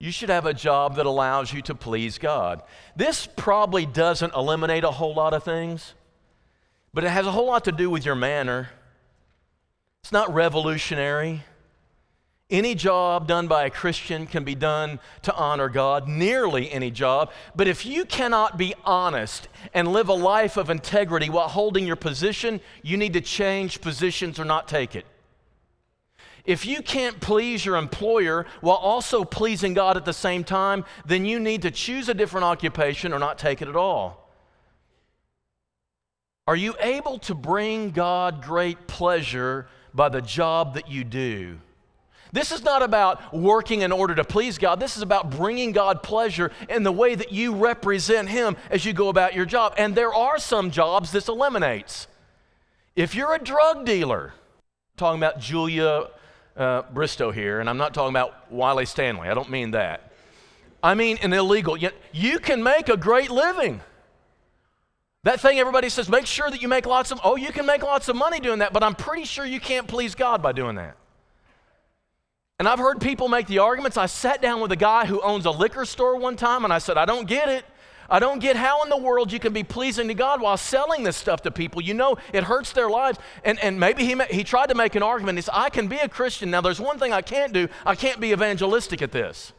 You 0.00 0.12
should 0.12 0.28
have 0.28 0.46
a 0.46 0.54
job 0.54 0.96
that 0.96 1.06
allows 1.06 1.52
you 1.52 1.60
to 1.62 1.74
please 1.74 2.18
God. 2.18 2.62
This 2.94 3.26
probably 3.26 3.84
doesn't 3.84 4.34
eliminate 4.34 4.84
a 4.84 4.90
whole 4.90 5.14
lot 5.14 5.34
of 5.34 5.42
things, 5.42 5.94
but 6.94 7.02
it 7.04 7.10
has 7.10 7.26
a 7.26 7.32
whole 7.32 7.46
lot 7.46 7.64
to 7.64 7.72
do 7.72 7.90
with 7.90 8.04
your 8.04 8.14
manner. 8.14 8.70
It's 10.04 10.12
not 10.12 10.32
revolutionary. 10.32 11.42
Any 12.50 12.74
job 12.74 13.28
done 13.28 13.46
by 13.46 13.66
a 13.66 13.70
Christian 13.70 14.26
can 14.26 14.42
be 14.42 14.54
done 14.54 15.00
to 15.22 15.34
honor 15.34 15.68
God, 15.68 16.08
nearly 16.08 16.70
any 16.70 16.90
job. 16.90 17.30
But 17.54 17.68
if 17.68 17.84
you 17.84 18.06
cannot 18.06 18.56
be 18.56 18.74
honest 18.84 19.48
and 19.74 19.88
live 19.88 20.08
a 20.08 20.14
life 20.14 20.56
of 20.56 20.70
integrity 20.70 21.28
while 21.28 21.48
holding 21.48 21.86
your 21.86 21.96
position, 21.96 22.62
you 22.82 22.96
need 22.96 23.12
to 23.12 23.20
change 23.20 23.82
positions 23.82 24.40
or 24.40 24.46
not 24.46 24.66
take 24.66 24.96
it. 24.96 25.04
If 26.46 26.64
you 26.64 26.80
can't 26.80 27.20
please 27.20 27.66
your 27.66 27.76
employer 27.76 28.46
while 28.62 28.76
also 28.76 29.24
pleasing 29.24 29.74
God 29.74 29.98
at 29.98 30.06
the 30.06 30.14
same 30.14 30.42
time, 30.42 30.86
then 31.04 31.26
you 31.26 31.38
need 31.38 31.60
to 31.60 31.70
choose 31.70 32.08
a 32.08 32.14
different 32.14 32.44
occupation 32.44 33.12
or 33.12 33.18
not 33.18 33.36
take 33.36 33.60
it 33.60 33.68
at 33.68 33.76
all. 33.76 34.30
Are 36.46 36.56
you 36.56 36.74
able 36.80 37.18
to 37.18 37.34
bring 37.34 37.90
God 37.90 38.42
great 38.42 38.86
pleasure 38.86 39.68
by 39.92 40.08
the 40.08 40.22
job 40.22 40.72
that 40.72 40.88
you 40.88 41.04
do? 41.04 41.58
This 42.32 42.52
is 42.52 42.62
not 42.62 42.82
about 42.82 43.34
working 43.34 43.82
in 43.82 43.92
order 43.92 44.14
to 44.14 44.24
please 44.24 44.58
God. 44.58 44.80
This 44.80 44.96
is 44.96 45.02
about 45.02 45.30
bringing 45.30 45.72
God 45.72 46.02
pleasure 46.02 46.50
in 46.68 46.82
the 46.82 46.92
way 46.92 47.14
that 47.14 47.32
you 47.32 47.54
represent 47.54 48.28
Him 48.28 48.56
as 48.70 48.84
you 48.84 48.92
go 48.92 49.08
about 49.08 49.34
your 49.34 49.46
job. 49.46 49.74
And 49.78 49.94
there 49.94 50.12
are 50.12 50.38
some 50.38 50.70
jobs 50.70 51.12
this 51.12 51.28
eliminates. 51.28 52.06
If 52.96 53.14
you're 53.14 53.34
a 53.34 53.38
drug 53.38 53.84
dealer, 53.84 54.34
talking 54.96 55.20
about 55.20 55.40
Julia 55.40 56.08
uh, 56.56 56.82
Bristow 56.92 57.30
here, 57.30 57.60
and 57.60 57.70
I'm 57.70 57.78
not 57.78 57.94
talking 57.94 58.10
about 58.10 58.50
Wiley 58.50 58.86
Stanley, 58.86 59.28
I 59.28 59.34
don't 59.34 59.50
mean 59.50 59.70
that. 59.70 60.12
I 60.82 60.94
mean 60.94 61.18
an 61.22 61.32
illegal. 61.32 61.76
Yet 61.76 61.94
you 62.12 62.38
can 62.38 62.62
make 62.62 62.88
a 62.88 62.96
great 62.96 63.30
living. 63.30 63.80
That 65.24 65.40
thing 65.40 65.58
everybody 65.58 65.88
says, 65.88 66.08
make 66.08 66.26
sure 66.26 66.50
that 66.50 66.62
you 66.62 66.68
make 66.68 66.86
lots 66.86 67.10
of, 67.10 67.20
oh, 67.24 67.36
you 67.36 67.52
can 67.52 67.66
make 67.66 67.82
lots 67.82 68.08
of 68.08 68.16
money 68.16 68.40
doing 68.40 68.60
that, 68.60 68.72
but 68.72 68.82
I'm 68.82 68.94
pretty 68.94 69.24
sure 69.24 69.44
you 69.44 69.60
can't 69.60 69.88
please 69.88 70.14
God 70.14 70.42
by 70.42 70.52
doing 70.52 70.76
that. 70.76 70.96
And 72.58 72.66
I've 72.66 72.80
heard 72.80 73.00
people 73.00 73.28
make 73.28 73.46
the 73.46 73.60
arguments. 73.60 73.96
I 73.96 74.06
sat 74.06 74.42
down 74.42 74.60
with 74.60 74.72
a 74.72 74.76
guy 74.76 75.06
who 75.06 75.20
owns 75.20 75.46
a 75.46 75.50
liquor 75.50 75.84
store 75.84 76.16
one 76.16 76.34
time 76.34 76.64
and 76.64 76.72
I 76.72 76.78
said, 76.78 76.96
I 76.96 77.04
don't 77.04 77.28
get 77.28 77.48
it. 77.48 77.64
I 78.10 78.18
don't 78.18 78.40
get 78.40 78.56
how 78.56 78.82
in 78.82 78.88
the 78.88 78.96
world 78.96 79.30
you 79.30 79.38
can 79.38 79.52
be 79.52 79.62
pleasing 79.62 80.08
to 80.08 80.14
God 80.14 80.40
while 80.40 80.56
selling 80.56 81.04
this 81.04 81.16
stuff 81.16 81.42
to 81.42 81.50
people. 81.52 81.80
You 81.82 81.94
know, 81.94 82.16
it 82.32 82.42
hurts 82.42 82.72
their 82.72 82.88
lives. 82.88 83.18
And, 83.44 83.60
and 83.60 83.78
maybe 83.78 84.04
he, 84.04 84.20
he 84.30 84.42
tried 84.42 84.70
to 84.70 84.74
make 84.74 84.96
an 84.96 85.02
argument. 85.04 85.38
He 85.38 85.42
said, 85.42 85.54
I 85.54 85.70
can 85.70 85.86
be 85.86 85.98
a 85.98 86.08
Christian. 86.08 86.50
Now, 86.50 86.60
there's 86.60 86.80
one 86.80 86.98
thing 86.98 87.12
I 87.12 87.22
can't 87.22 87.52
do 87.52 87.68
I 87.86 87.94
can't 87.94 88.18
be 88.18 88.32
evangelistic 88.32 89.02
at 89.02 89.12
this. 89.12 89.52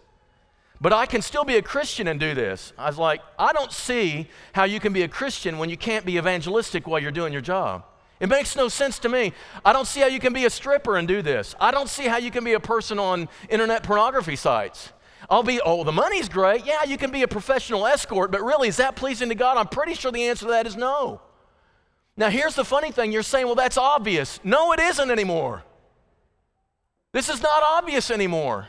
But 0.81 0.91
I 0.91 1.05
can 1.05 1.21
still 1.21 1.45
be 1.45 1.57
a 1.57 1.61
Christian 1.61 2.07
and 2.07 2.19
do 2.19 2.33
this. 2.33 2.73
I 2.77 2.87
was 2.87 2.97
like, 2.97 3.21
I 3.37 3.53
don't 3.53 3.71
see 3.71 4.27
how 4.53 4.63
you 4.63 4.79
can 4.79 4.93
be 4.93 5.03
a 5.03 5.07
Christian 5.07 5.57
when 5.57 5.69
you 5.69 5.77
can't 5.77 6.05
be 6.05 6.17
evangelistic 6.17 6.87
while 6.87 6.99
you're 6.99 7.11
doing 7.11 7.31
your 7.31 7.41
job. 7.41 7.83
It 8.19 8.27
makes 8.27 8.55
no 8.55 8.67
sense 8.67 8.99
to 8.99 9.09
me. 9.09 9.33
I 9.63 9.71
don't 9.71 9.87
see 9.87 10.01
how 10.01 10.07
you 10.07 10.19
can 10.19 10.33
be 10.33 10.45
a 10.45 10.49
stripper 10.49 10.97
and 10.97 11.07
do 11.07 11.21
this. 11.21 11.55
I 11.59 11.71
don't 11.71 11.87
see 11.87 12.05
how 12.05 12.17
you 12.17 12.31
can 12.31 12.43
be 12.43 12.53
a 12.53 12.59
person 12.59 12.99
on 12.99 13.29
internet 13.49 13.83
pornography 13.83 14.35
sites. 14.35 14.91
I'll 15.29 15.43
be, 15.43 15.61
oh, 15.63 15.83
the 15.83 15.91
money's 15.91 16.27
great. 16.27 16.65
Yeah, 16.65 16.83
you 16.83 16.97
can 16.97 17.11
be 17.11 17.23
a 17.23 17.27
professional 17.27 17.85
escort, 17.85 18.31
but 18.31 18.41
really, 18.41 18.67
is 18.67 18.77
that 18.77 18.95
pleasing 18.95 19.29
to 19.29 19.35
God? 19.35 19.57
I'm 19.57 19.67
pretty 19.67 19.93
sure 19.93 20.11
the 20.11 20.23
answer 20.23 20.45
to 20.45 20.51
that 20.51 20.67
is 20.67 20.75
no. 20.75 21.21
Now, 22.17 22.29
here's 22.29 22.55
the 22.55 22.65
funny 22.65 22.91
thing 22.91 23.11
you're 23.11 23.23
saying, 23.23 23.45
well, 23.45 23.55
that's 23.55 23.77
obvious. 23.77 24.39
No, 24.43 24.73
it 24.73 24.79
isn't 24.79 25.09
anymore. 25.09 25.63
This 27.13 27.29
is 27.29 27.41
not 27.41 27.63
obvious 27.63 28.11
anymore. 28.11 28.67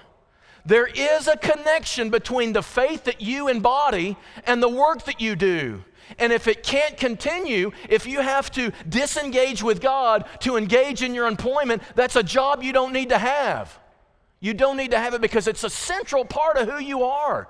There 0.64 0.86
is 0.86 1.26
a 1.26 1.36
connection 1.36 2.10
between 2.10 2.52
the 2.52 2.62
faith 2.62 3.04
that 3.04 3.20
you 3.20 3.48
embody 3.48 4.16
and 4.44 4.62
the 4.62 4.68
work 4.68 5.04
that 5.04 5.20
you 5.20 5.36
do. 5.36 5.84
And 6.18 6.32
if 6.32 6.48
it 6.48 6.62
can't 6.62 6.96
continue, 6.96 7.70
if 7.88 8.06
you 8.06 8.20
have 8.20 8.50
to 8.52 8.72
disengage 8.88 9.62
with 9.62 9.80
God 9.80 10.24
to 10.40 10.56
engage 10.56 11.02
in 11.02 11.14
your 11.14 11.26
employment, 11.26 11.82
that's 11.94 12.16
a 12.16 12.22
job 12.22 12.62
you 12.62 12.72
don't 12.72 12.92
need 12.92 13.10
to 13.10 13.18
have. 13.18 13.78
You 14.40 14.54
don't 14.54 14.76
need 14.76 14.90
to 14.90 14.98
have 14.98 15.14
it 15.14 15.20
because 15.20 15.46
it's 15.46 15.64
a 15.64 15.70
central 15.70 16.24
part 16.24 16.56
of 16.56 16.68
who 16.68 16.78
you 16.78 17.04
are. 17.04 17.48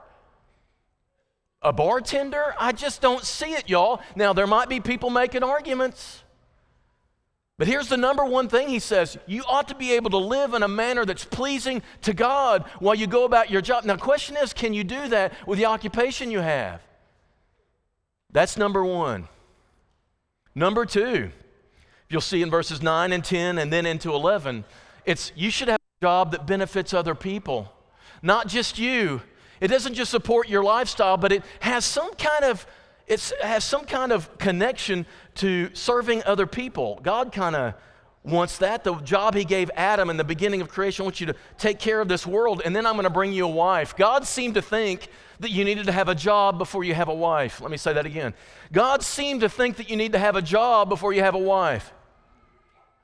A 1.62 1.72
bartender? 1.72 2.54
I 2.58 2.72
just 2.72 3.00
don't 3.00 3.24
see 3.24 3.52
it, 3.52 3.68
y'all. 3.68 4.00
Now, 4.16 4.32
there 4.32 4.46
might 4.46 4.68
be 4.68 4.80
people 4.80 5.10
making 5.10 5.42
arguments. 5.42 6.22
But 7.60 7.68
here's 7.68 7.88
the 7.88 7.98
number 7.98 8.24
one 8.24 8.48
thing 8.48 8.68
he 8.68 8.78
says 8.78 9.18
you 9.26 9.44
ought 9.46 9.68
to 9.68 9.74
be 9.74 9.92
able 9.92 10.08
to 10.08 10.16
live 10.16 10.54
in 10.54 10.62
a 10.62 10.68
manner 10.68 11.04
that's 11.04 11.26
pleasing 11.26 11.82
to 12.00 12.14
God 12.14 12.64
while 12.78 12.94
you 12.94 13.06
go 13.06 13.26
about 13.26 13.50
your 13.50 13.60
job. 13.60 13.84
Now, 13.84 13.96
the 13.96 14.00
question 14.00 14.34
is 14.38 14.54
can 14.54 14.72
you 14.72 14.82
do 14.82 15.08
that 15.08 15.34
with 15.46 15.58
the 15.58 15.66
occupation 15.66 16.30
you 16.30 16.38
have? 16.38 16.80
That's 18.32 18.56
number 18.56 18.82
one. 18.82 19.28
Number 20.54 20.86
two, 20.86 21.32
you'll 22.08 22.22
see 22.22 22.40
in 22.40 22.48
verses 22.48 22.80
9 22.80 23.12
and 23.12 23.22
10 23.22 23.58
and 23.58 23.70
then 23.70 23.84
into 23.84 24.14
11, 24.14 24.64
it's 25.04 25.30
you 25.36 25.50
should 25.50 25.68
have 25.68 25.80
a 26.00 26.04
job 26.06 26.30
that 26.30 26.46
benefits 26.46 26.94
other 26.94 27.14
people, 27.14 27.70
not 28.22 28.48
just 28.48 28.78
you. 28.78 29.20
It 29.60 29.68
doesn't 29.68 29.92
just 29.92 30.10
support 30.10 30.48
your 30.48 30.64
lifestyle, 30.64 31.18
but 31.18 31.30
it 31.30 31.44
has 31.60 31.84
some 31.84 32.14
kind 32.14 32.46
of 32.46 32.66
it 33.10 33.32
has 33.42 33.64
some 33.64 33.84
kind 33.84 34.12
of 34.12 34.38
connection 34.38 35.04
to 35.40 35.70
serving 35.74 36.22
other 36.24 36.46
people. 36.46 37.00
God 37.02 37.32
kind 37.32 37.56
of 37.56 37.74
wants 38.22 38.58
that. 38.58 38.84
The 38.84 38.94
job 38.96 39.34
he 39.34 39.44
gave 39.44 39.70
Adam 39.74 40.10
in 40.10 40.18
the 40.18 40.24
beginning 40.24 40.60
of 40.60 40.68
creation 40.68 41.02
I 41.02 41.04
want 41.04 41.20
you 41.20 41.26
to 41.28 41.34
take 41.56 41.78
care 41.78 42.02
of 42.02 42.08
this 42.08 42.26
world, 42.26 42.60
and 42.62 42.76
then 42.76 42.84
I'm 42.84 42.92
going 42.92 43.04
to 43.04 43.10
bring 43.10 43.32
you 43.32 43.46
a 43.46 43.50
wife. 43.50 43.96
God 43.96 44.26
seemed 44.26 44.54
to 44.54 44.62
think 44.62 45.08
that 45.38 45.50
you 45.50 45.64
needed 45.64 45.86
to 45.86 45.92
have 45.92 46.08
a 46.10 46.14
job 46.14 46.58
before 46.58 46.84
you 46.84 46.92
have 46.92 47.08
a 47.08 47.14
wife. 47.14 47.62
Let 47.62 47.70
me 47.70 47.78
say 47.78 47.94
that 47.94 48.04
again. 48.04 48.34
God 48.70 49.02
seemed 49.02 49.40
to 49.40 49.48
think 49.48 49.76
that 49.76 49.88
you 49.88 49.96
need 49.96 50.12
to 50.12 50.18
have 50.18 50.36
a 50.36 50.42
job 50.42 50.90
before 50.90 51.14
you 51.14 51.22
have 51.22 51.34
a 51.34 51.38
wife. 51.38 51.90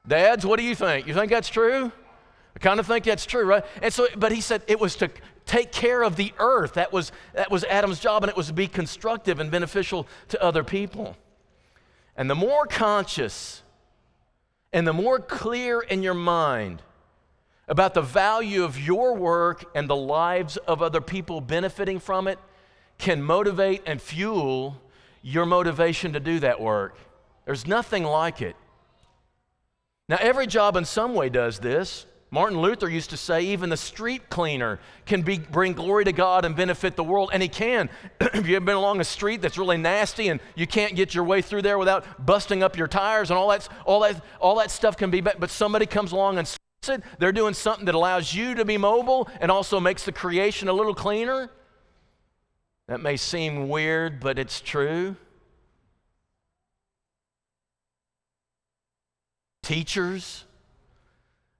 Dads, 0.06 0.44
what 0.44 0.58
do 0.58 0.64
you 0.64 0.74
think? 0.74 1.06
You 1.06 1.14
think 1.14 1.30
that's 1.30 1.48
true? 1.48 1.90
I 2.54 2.58
kind 2.58 2.78
of 2.78 2.86
think 2.86 3.06
that's 3.06 3.24
true, 3.24 3.46
right? 3.46 3.64
And 3.80 3.92
so, 3.92 4.06
but 4.16 4.30
he 4.30 4.42
said 4.42 4.62
it 4.66 4.78
was 4.78 4.96
to 4.96 5.10
take 5.46 5.72
care 5.72 6.02
of 6.02 6.16
the 6.16 6.34
earth. 6.38 6.74
That 6.74 6.92
was, 6.92 7.12
that 7.32 7.50
was 7.50 7.64
Adam's 7.64 7.98
job, 7.98 8.22
and 8.22 8.30
it 8.30 8.36
was 8.36 8.48
to 8.48 8.52
be 8.52 8.68
constructive 8.68 9.40
and 9.40 9.50
beneficial 9.50 10.06
to 10.28 10.42
other 10.42 10.62
people. 10.62 11.16
And 12.16 12.30
the 12.30 12.34
more 12.34 12.66
conscious 12.66 13.62
and 14.72 14.86
the 14.86 14.92
more 14.92 15.18
clear 15.18 15.80
in 15.80 16.02
your 16.02 16.14
mind 16.14 16.82
about 17.68 17.94
the 17.94 18.02
value 18.02 18.64
of 18.64 18.78
your 18.78 19.14
work 19.14 19.64
and 19.74 19.88
the 19.88 19.96
lives 19.96 20.56
of 20.56 20.82
other 20.82 21.00
people 21.00 21.40
benefiting 21.40 21.98
from 21.98 22.28
it 22.28 22.38
can 22.98 23.22
motivate 23.22 23.82
and 23.86 24.00
fuel 24.00 24.80
your 25.22 25.44
motivation 25.44 26.12
to 26.12 26.20
do 26.20 26.38
that 26.40 26.60
work. 26.60 26.96
There's 27.44 27.66
nothing 27.66 28.04
like 28.04 28.40
it. 28.40 28.56
Now, 30.08 30.18
every 30.20 30.46
job 30.46 30.76
in 30.76 30.84
some 30.84 31.14
way 31.14 31.28
does 31.28 31.58
this. 31.58 32.06
Martin 32.30 32.60
Luther 32.60 32.88
used 32.88 33.10
to 33.10 33.16
say 33.16 33.42
even 33.42 33.70
the 33.70 33.76
street 33.76 34.28
cleaner 34.28 34.80
can 35.06 35.22
be, 35.22 35.38
bring 35.38 35.72
glory 35.74 36.04
to 36.04 36.12
God 36.12 36.44
and 36.44 36.56
benefit 36.56 36.96
the 36.96 37.04
world, 37.04 37.30
and 37.32 37.42
he 37.42 37.48
can. 37.48 37.88
if 38.20 38.48
you've 38.48 38.64
been 38.64 38.76
along 38.76 39.00
a 39.00 39.04
street 39.04 39.40
that's 39.40 39.56
really 39.56 39.76
nasty 39.76 40.28
and 40.28 40.40
you 40.56 40.66
can't 40.66 40.96
get 40.96 41.14
your 41.14 41.24
way 41.24 41.40
through 41.40 41.62
there 41.62 41.78
without 41.78 42.26
busting 42.26 42.62
up 42.62 42.76
your 42.76 42.88
tires 42.88 43.30
and 43.30 43.38
all 43.38 43.48
that, 43.50 43.68
all 43.84 44.00
that, 44.00 44.22
all 44.40 44.56
that 44.56 44.70
stuff 44.70 44.96
can 44.96 45.10
be, 45.10 45.20
but 45.20 45.50
somebody 45.50 45.86
comes 45.86 46.12
along 46.12 46.38
and 46.38 46.48
it, 46.88 47.02
they're 47.18 47.32
doing 47.32 47.54
something 47.54 47.86
that 47.86 47.94
allows 47.94 48.34
you 48.34 48.54
to 48.54 48.64
be 48.64 48.76
mobile 48.76 49.28
and 49.40 49.50
also 49.50 49.80
makes 49.80 50.04
the 50.04 50.12
creation 50.12 50.68
a 50.68 50.72
little 50.72 50.94
cleaner. 50.94 51.50
That 52.88 53.00
may 53.00 53.16
seem 53.16 53.68
weird, 53.68 54.20
but 54.20 54.38
it's 54.38 54.60
true. 54.60 55.16
Teachers, 59.62 60.44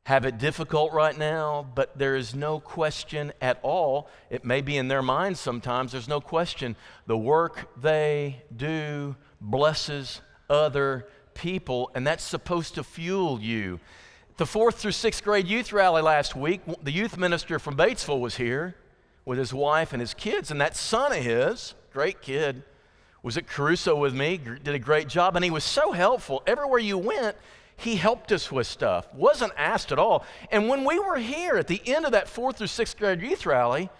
have 0.06 0.24
it 0.24 0.38
difficult 0.38 0.92
right 0.92 1.18
now, 1.18 1.66
but 1.74 1.98
there 1.98 2.14
is 2.14 2.32
no 2.32 2.60
question 2.60 3.32
at 3.40 3.58
all. 3.62 4.08
It 4.30 4.44
may 4.44 4.60
be 4.60 4.76
in 4.76 4.86
their 4.86 5.02
minds 5.02 5.40
sometimes, 5.40 5.90
there's 5.90 6.06
no 6.06 6.20
question. 6.20 6.76
The 7.08 7.18
work 7.18 7.68
they 7.76 8.40
do 8.56 9.16
blesses 9.40 10.20
other 10.48 11.08
people, 11.34 11.90
and 11.92 12.06
that's 12.06 12.22
supposed 12.22 12.76
to 12.76 12.84
fuel 12.84 13.40
you. 13.40 13.80
The 14.36 14.46
fourth 14.46 14.76
through 14.76 14.92
sixth 14.92 15.24
grade 15.24 15.48
youth 15.48 15.72
rally 15.72 16.02
last 16.02 16.36
week, 16.36 16.60
the 16.80 16.92
youth 16.92 17.18
minister 17.18 17.58
from 17.58 17.76
Batesville 17.76 18.20
was 18.20 18.36
here 18.36 18.76
with 19.24 19.40
his 19.40 19.52
wife 19.52 19.92
and 19.92 20.00
his 20.00 20.14
kids, 20.14 20.52
and 20.52 20.60
that 20.60 20.76
son 20.76 21.10
of 21.10 21.24
his, 21.24 21.74
great 21.92 22.22
kid, 22.22 22.62
was 23.24 23.36
at 23.36 23.48
Caruso 23.48 23.96
with 23.96 24.14
me, 24.14 24.36
did 24.36 24.68
a 24.68 24.78
great 24.78 25.08
job, 25.08 25.34
and 25.34 25.44
he 25.44 25.50
was 25.50 25.64
so 25.64 25.90
helpful. 25.90 26.44
Everywhere 26.46 26.78
you 26.78 26.96
went, 26.96 27.36
he 27.76 27.96
helped 27.96 28.32
us 28.32 28.50
with 28.50 28.66
stuff, 28.66 29.12
wasn't 29.14 29.52
asked 29.56 29.92
at 29.92 29.98
all. 29.98 30.24
And 30.50 30.68
when 30.68 30.84
we 30.84 30.98
were 30.98 31.18
here 31.18 31.56
at 31.56 31.66
the 31.66 31.82
end 31.86 32.06
of 32.06 32.12
that 32.12 32.28
fourth 32.28 32.58
through 32.58 32.68
sixth 32.68 32.98
grade 32.98 33.20
youth 33.20 33.44
rally, 33.44 33.90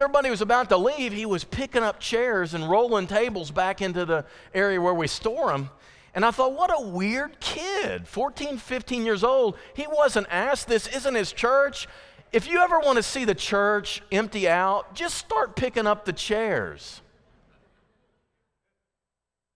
everybody 0.00 0.30
was 0.30 0.42
about 0.42 0.68
to 0.68 0.76
leave, 0.76 1.12
he 1.12 1.26
was 1.26 1.44
picking 1.44 1.82
up 1.82 2.00
chairs 2.00 2.52
and 2.52 2.68
rolling 2.68 3.06
tables 3.06 3.50
back 3.50 3.80
into 3.80 4.04
the 4.04 4.24
area 4.52 4.80
where 4.80 4.94
we 4.94 5.06
store 5.06 5.50
them. 5.52 5.70
And 6.14 6.24
I 6.24 6.30
thought, 6.30 6.52
what 6.52 6.70
a 6.70 6.86
weird 6.86 7.40
kid, 7.40 8.06
14, 8.06 8.58
15 8.58 9.04
years 9.04 9.24
old. 9.24 9.56
He 9.74 9.86
wasn't 9.90 10.28
asked. 10.30 10.68
This 10.68 10.86
isn't 10.86 11.14
his 11.14 11.32
church. 11.32 11.88
If 12.30 12.48
you 12.48 12.58
ever 12.60 12.78
want 12.78 12.96
to 12.96 13.02
see 13.02 13.24
the 13.24 13.34
church 13.34 14.02
empty 14.12 14.48
out, 14.48 14.94
just 14.94 15.16
start 15.16 15.56
picking 15.56 15.86
up 15.86 16.04
the 16.04 16.12
chairs 16.12 17.00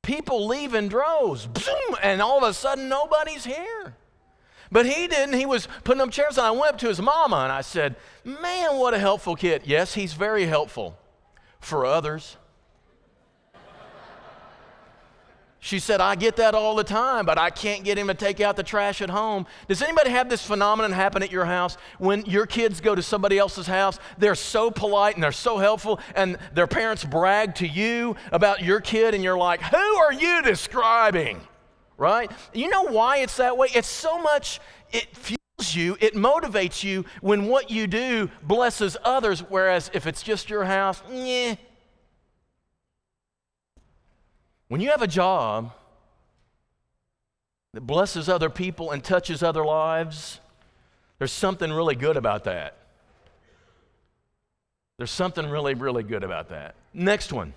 people 0.09 0.47
leave 0.47 0.73
in 0.73 0.88
droves, 0.88 1.47
boom, 1.47 1.97
and 2.03 2.23
all 2.23 2.43
of 2.43 2.50
a 2.50 2.55
sudden 2.55 2.88
nobody's 2.88 3.45
here. 3.45 3.95
But 4.73 4.87
he 4.87 5.07
didn't. 5.07 5.35
He 5.35 5.45
was 5.45 5.69
putting 5.85 6.00
up 6.00 6.11
chairs, 6.11 6.38
and 6.38 6.47
I 6.47 6.50
went 6.50 6.73
up 6.75 6.79
to 6.79 6.88
his 6.88 7.00
mama 7.00 7.37
and 7.37 7.53
I 7.53 7.61
said, 7.61 7.95
Man, 8.25 8.77
what 8.77 8.95
a 8.95 8.99
helpful 8.99 9.37
kid. 9.37 9.62
Yes, 9.67 9.95
he's 9.95 10.15
very 10.15 10.47
helpful 10.47 10.99
for 11.61 11.85
others. 11.85 12.38
She 15.61 15.81
said, 15.81 16.00
I 16.00 16.15
get 16.15 16.37
that 16.37 16.55
all 16.55 16.77
the 16.77 16.85
time, 16.85 17.27
but 17.27 17.37
I 17.37 17.50
can't 17.50 17.83
get 17.83 17.99
him 17.99 18.07
to 18.07 18.15
take 18.15 18.41
out 18.41 18.55
the 18.55 18.62
trash 18.62 19.03
at 19.03 19.11
home. 19.11 19.45
Does 19.67 19.83
anybody 19.83 20.11
have 20.11 20.29
this 20.29 20.45
phenomenon 20.45 20.93
happen 20.93 21.21
at 21.23 21.33
your 21.33 21.47
house? 21.47 21.77
When 21.99 22.25
your 22.27 22.47
kids 22.47 22.81
go 22.81 22.95
to 22.95 23.03
somebody 23.03 23.38
else's 23.38 23.67
house, 23.67 23.99
they're 24.19 24.37
so 24.37 24.71
polite 24.71 25.15
and 25.15 25.23
they're 25.23 25.33
so 25.33 25.59
helpful, 25.59 25.99
and 26.15 26.38
their 26.55 26.69
parents 26.69 27.05
brag 27.05 27.57
to 27.57 27.67
you 27.67 28.15
about 28.31 28.62
your 28.62 28.81
kid, 28.81 29.15
and 29.15 29.25
you're 29.25 29.37
like, 29.37 29.61
Who 29.61 29.77
are 29.77 30.12
you 30.12 30.43
describing? 30.43 31.41
Right? 31.97 32.31
You 32.55 32.69
know 32.69 32.85
why 32.85 33.19
it's 33.19 33.38
that 33.38 33.57
way? 33.57 33.67
It's 33.75 33.88
so 33.88 34.23
much, 34.23 34.61
it 34.93 35.17
fuels 35.17 35.75
you, 35.75 35.97
it 36.00 36.15
motivates 36.15 36.85
you 36.85 37.05
when 37.21 37.47
what 37.47 37.69
you 37.69 37.88
do 37.88 38.31
blesses 38.45 38.97
others, 39.05 39.41
whereas 39.41 39.91
if 39.93 40.07
it's 40.07 40.23
just 40.23 40.49
your 40.49 40.65
house, 40.65 41.03
yeah 41.11 41.57
when 44.68 44.80
you 44.80 44.90
have 44.90 45.02
a 45.02 45.06
job 45.06 45.72
that 47.75 47.80
blesses 47.82 48.28
other 48.28 48.50
people 48.50 48.90
and 48.90 49.02
touches 49.02 49.42
other 49.42 49.64
lives, 49.64 50.40
there's 51.18 51.32
something 51.32 51.72
really 51.72 51.96
good 51.96 52.16
about 52.16 52.44
that. 52.44 52.76
There's 54.98 55.10
something 55.10 55.48
really, 55.48 55.75
really 55.75 56.02
good 56.02 56.25
about 56.25 56.48
that. 56.48 56.75
Next 56.92 57.32
one. 57.32 57.54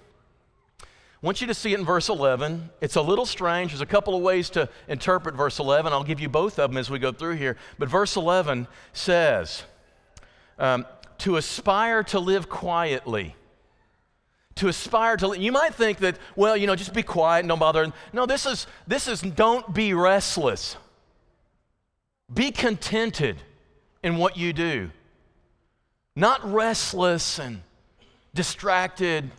I 0.81 1.25
want 1.25 1.41
you 1.41 1.47
to 1.47 1.53
see 1.53 1.73
it 1.73 1.79
in 1.79 1.85
verse 1.85 2.09
11. 2.09 2.69
It's 2.81 2.95
a 2.95 3.01
little 3.01 3.25
strange. 3.25 3.71
There's 3.71 3.81
a 3.81 3.85
couple 3.85 4.15
of 4.15 4.23
ways 4.23 4.49
to 4.51 4.69
interpret 4.87 5.35
verse 5.35 5.59
11. 5.59 5.93
I'll 5.93 6.03
give 6.03 6.19
you 6.19 6.29
both 6.29 6.57
of 6.59 6.71
them 6.71 6.77
as 6.77 6.89
we 6.89 6.97
go 6.97 7.11
through 7.11 7.35
here. 7.35 7.57
But 7.77 7.89
verse 7.89 8.15
11 8.15 8.67
says, 8.93 9.63
um, 10.57 10.85
to 11.19 11.37
aspire 11.37 12.03
to 12.05 12.19
live 12.19 12.49
quietly 12.49 13.35
to 14.61 14.67
aspire 14.67 15.17
to 15.17 15.37
you 15.39 15.51
might 15.51 15.73
think 15.73 15.97
that 15.97 16.17
well 16.35 16.55
you 16.55 16.67
know 16.67 16.75
just 16.75 16.93
be 16.93 17.01
quiet 17.01 17.39
and 17.39 17.49
don't 17.49 17.59
bother. 17.59 17.91
No 18.13 18.27
this 18.27 18.45
is 18.45 18.67
this 18.87 19.07
is 19.07 19.21
don't 19.21 19.73
be 19.73 19.93
restless. 19.93 20.77
Be 22.31 22.51
contented 22.51 23.37
in 24.03 24.17
what 24.17 24.37
you 24.37 24.53
do. 24.53 24.91
Not 26.15 26.53
restless 26.53 27.39
and 27.39 27.63
distracted 28.35 29.31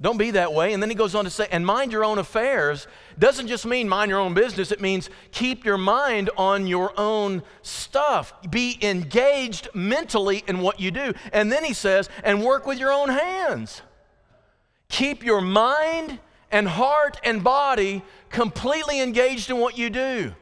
don't 0.00 0.16
be 0.16 0.30
that 0.32 0.52
way. 0.52 0.72
And 0.72 0.82
then 0.82 0.90
he 0.90 0.94
goes 0.94 1.14
on 1.16 1.24
to 1.24 1.30
say, 1.30 1.48
and 1.50 1.66
mind 1.66 1.90
your 1.90 2.04
own 2.04 2.18
affairs 2.18 2.86
doesn't 3.18 3.48
just 3.48 3.66
mean 3.66 3.88
mind 3.88 4.10
your 4.10 4.20
own 4.20 4.32
business, 4.32 4.70
it 4.70 4.80
means 4.80 5.10
keep 5.32 5.64
your 5.64 5.78
mind 5.78 6.30
on 6.36 6.68
your 6.68 6.92
own 6.96 7.42
stuff. 7.62 8.32
Be 8.48 8.78
engaged 8.80 9.68
mentally 9.74 10.44
in 10.46 10.60
what 10.60 10.78
you 10.78 10.92
do. 10.92 11.14
And 11.32 11.50
then 11.50 11.64
he 11.64 11.72
says, 11.72 12.08
and 12.22 12.44
work 12.44 12.64
with 12.64 12.78
your 12.78 12.92
own 12.92 13.08
hands. 13.08 13.82
Keep 14.88 15.24
your 15.24 15.40
mind 15.40 16.20
and 16.52 16.68
heart 16.68 17.18
and 17.24 17.42
body 17.42 18.02
completely 18.30 19.00
engaged 19.00 19.50
in 19.50 19.58
what 19.58 19.76
you 19.76 19.90
do. 19.90 20.32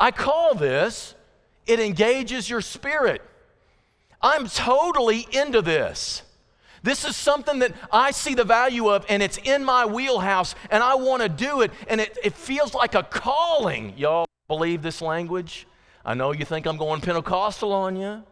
I 0.00 0.10
call 0.10 0.54
this, 0.54 1.14
it 1.66 1.78
engages 1.78 2.48
your 2.48 2.62
spirit. 2.62 3.20
I'm 4.22 4.48
totally 4.48 5.26
into 5.30 5.60
this. 5.60 6.22
This 6.82 7.04
is 7.04 7.16
something 7.16 7.60
that 7.60 7.72
I 7.92 8.10
see 8.10 8.34
the 8.34 8.44
value 8.44 8.88
of, 8.88 9.06
and 9.08 9.22
it's 9.22 9.38
in 9.38 9.64
my 9.64 9.86
wheelhouse, 9.86 10.54
and 10.70 10.82
I 10.82 10.96
want 10.96 11.22
to 11.22 11.28
do 11.28 11.60
it, 11.60 11.70
and 11.88 12.00
it, 12.00 12.18
it 12.22 12.34
feels 12.34 12.74
like 12.74 12.94
a 12.94 13.02
calling. 13.02 13.94
Y'all 13.96 14.26
believe 14.48 14.82
this 14.82 15.00
language? 15.00 15.66
I 16.04 16.14
know 16.14 16.32
you 16.32 16.44
think 16.44 16.66
I'm 16.66 16.76
going 16.76 17.00
Pentecostal 17.00 17.72
on 17.72 17.96
you. 17.96 18.24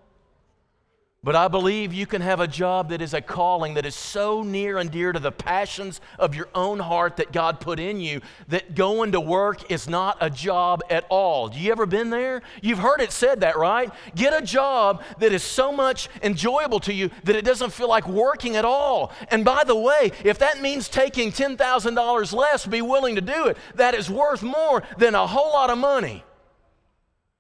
But 1.23 1.37
I 1.37 1.49
believe 1.49 1.93
you 1.93 2.07
can 2.07 2.23
have 2.23 2.41
a 2.41 2.49
job 2.49 2.89
that 2.89 3.03
is 3.03 3.13
a 3.13 3.21
calling 3.21 3.75
that 3.75 3.85
is 3.85 3.95
so 3.95 4.43
near 4.43 4.79
and 4.79 4.91
dear 4.91 5.13
to 5.13 5.19
the 5.19 5.31
passions 5.31 6.01
of 6.19 6.35
your 6.35 6.49
own 6.55 6.79
heart 6.79 7.19
that 7.19 7.31
God 7.31 7.61
put 7.61 7.79
in 7.79 8.01
you 8.01 8.23
that 8.49 8.75
going 8.75 9.13
to 9.13 9.21
work 9.21 9.71
is 9.71 9.87
not 9.87 10.17
a 10.23 10.31
job 10.31 10.81
at 10.89 11.05
all. 11.11 11.49
Do 11.49 11.59
you 11.59 11.73
ever 11.73 11.85
been 11.85 12.09
there? 12.09 12.41
You've 12.63 12.79
heard 12.79 13.03
it 13.03 13.13
said 13.13 13.41
that, 13.41 13.59
right? 13.59 13.91
Get 14.15 14.33
a 14.33 14.41
job 14.41 15.03
that 15.19 15.31
is 15.31 15.43
so 15.43 15.71
much 15.71 16.09
enjoyable 16.23 16.81
to 16.81 16.95
you 16.95 17.11
that 17.25 17.37
it 17.37 17.45
doesn't 17.45 17.75
feel 17.75 17.89
like 17.89 18.09
working 18.09 18.57
at 18.57 18.65
all. 18.65 19.13
And 19.31 19.45
by 19.45 19.65
the 19.65 19.77
way, 19.77 20.13
if 20.25 20.39
that 20.39 20.63
means 20.63 20.89
taking 20.89 21.33
$10,000 21.33 22.33
less, 22.33 22.65
be 22.65 22.81
willing 22.81 23.17
to 23.17 23.21
do 23.21 23.49
it. 23.49 23.59
That 23.75 23.95
is 23.95 24.09
worth 24.09 24.43
more 24.43 24.83
than 24.97 25.15
a 25.15 25.27
whole 25.27 25.53
lot 25.53 25.69
of 25.69 25.77
money. 25.77 26.25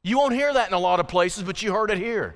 You 0.02 0.18
won't 0.18 0.34
hear 0.34 0.52
that 0.52 0.68
in 0.68 0.75
a 0.75 0.78
lot 0.78 1.00
of 1.00 1.08
places, 1.08 1.44
but 1.44 1.62
you 1.62 1.72
heard 1.72 1.90
it 1.90 1.96
here. 1.96 2.34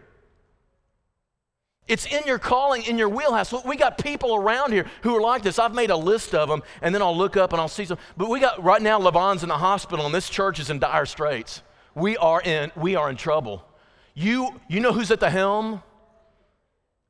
It's 1.86 2.06
in 2.06 2.22
your 2.24 2.38
calling, 2.38 2.82
in 2.82 2.96
your 2.96 3.10
wheelhouse. 3.10 3.52
We 3.64 3.76
got 3.76 3.98
people 3.98 4.34
around 4.34 4.72
here 4.72 4.86
who 5.02 5.14
are 5.16 5.20
like 5.20 5.42
this. 5.42 5.58
I've 5.58 5.74
made 5.74 5.90
a 5.90 5.96
list 5.96 6.34
of 6.34 6.48
them, 6.48 6.62
and 6.80 6.94
then 6.94 7.02
I'll 7.02 7.16
look 7.16 7.36
up 7.36 7.52
and 7.52 7.60
I'll 7.60 7.68
see 7.68 7.84
some. 7.84 7.98
But 8.16 8.30
we 8.30 8.40
got 8.40 8.62
right 8.64 8.80
now, 8.80 8.98
Levon's 8.98 9.42
in 9.42 9.50
the 9.50 9.58
hospital, 9.58 10.06
and 10.06 10.14
this 10.14 10.30
church 10.30 10.58
is 10.58 10.70
in 10.70 10.78
dire 10.78 11.04
straits. 11.04 11.62
We 11.94 12.16
are 12.16 12.40
in, 12.40 12.72
we 12.74 12.96
are 12.96 13.10
in 13.10 13.16
trouble. 13.16 13.66
You, 14.14 14.60
you 14.68 14.80
know 14.80 14.92
who's 14.92 15.10
at 15.10 15.20
the 15.20 15.28
helm? 15.28 15.82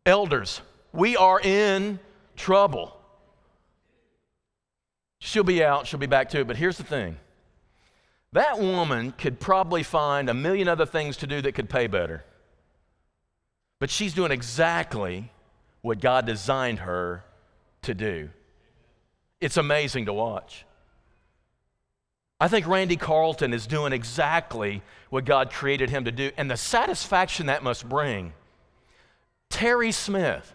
Elders. 0.04 0.60
We 0.92 1.16
are 1.16 1.40
in 1.40 2.00
trouble. 2.36 2.96
She'll 5.20 5.44
be 5.44 5.62
out, 5.62 5.86
she'll 5.86 6.00
be 6.00 6.06
back 6.06 6.30
to 6.30 6.40
it. 6.40 6.46
But 6.46 6.56
here's 6.56 6.76
the 6.76 6.84
thing 6.84 7.16
that 8.32 8.58
woman 8.58 9.12
could 9.16 9.38
probably 9.38 9.84
find 9.84 10.28
a 10.28 10.34
million 10.34 10.66
other 10.66 10.84
things 10.84 11.16
to 11.18 11.26
do 11.28 11.40
that 11.42 11.52
could 11.52 11.70
pay 11.70 11.86
better. 11.86 12.24
But 13.84 13.90
she's 13.90 14.14
doing 14.14 14.32
exactly 14.32 15.30
what 15.82 16.00
God 16.00 16.24
designed 16.24 16.78
her 16.78 17.22
to 17.82 17.92
do. 17.92 18.30
It's 19.42 19.58
amazing 19.58 20.06
to 20.06 20.12
watch. 20.14 20.64
I 22.40 22.48
think 22.48 22.66
Randy 22.66 22.96
Carlton 22.96 23.52
is 23.52 23.66
doing 23.66 23.92
exactly 23.92 24.80
what 25.10 25.26
God 25.26 25.50
created 25.50 25.90
him 25.90 26.06
to 26.06 26.12
do, 26.12 26.30
and 26.38 26.50
the 26.50 26.56
satisfaction 26.56 27.44
that 27.48 27.62
must 27.62 27.86
bring. 27.86 28.32
Terry 29.50 29.92
Smith. 29.92 30.54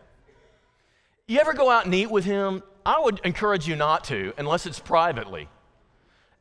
You 1.27 1.39
ever 1.39 1.53
go 1.53 1.69
out 1.69 1.85
and 1.85 1.93
eat 1.93 2.09
with 2.09 2.25
him? 2.25 2.63
I 2.83 2.99
would 2.99 3.21
encourage 3.23 3.67
you 3.67 3.75
not 3.75 4.05
to, 4.05 4.33
unless 4.39 4.65
it's 4.65 4.79
privately. 4.79 5.49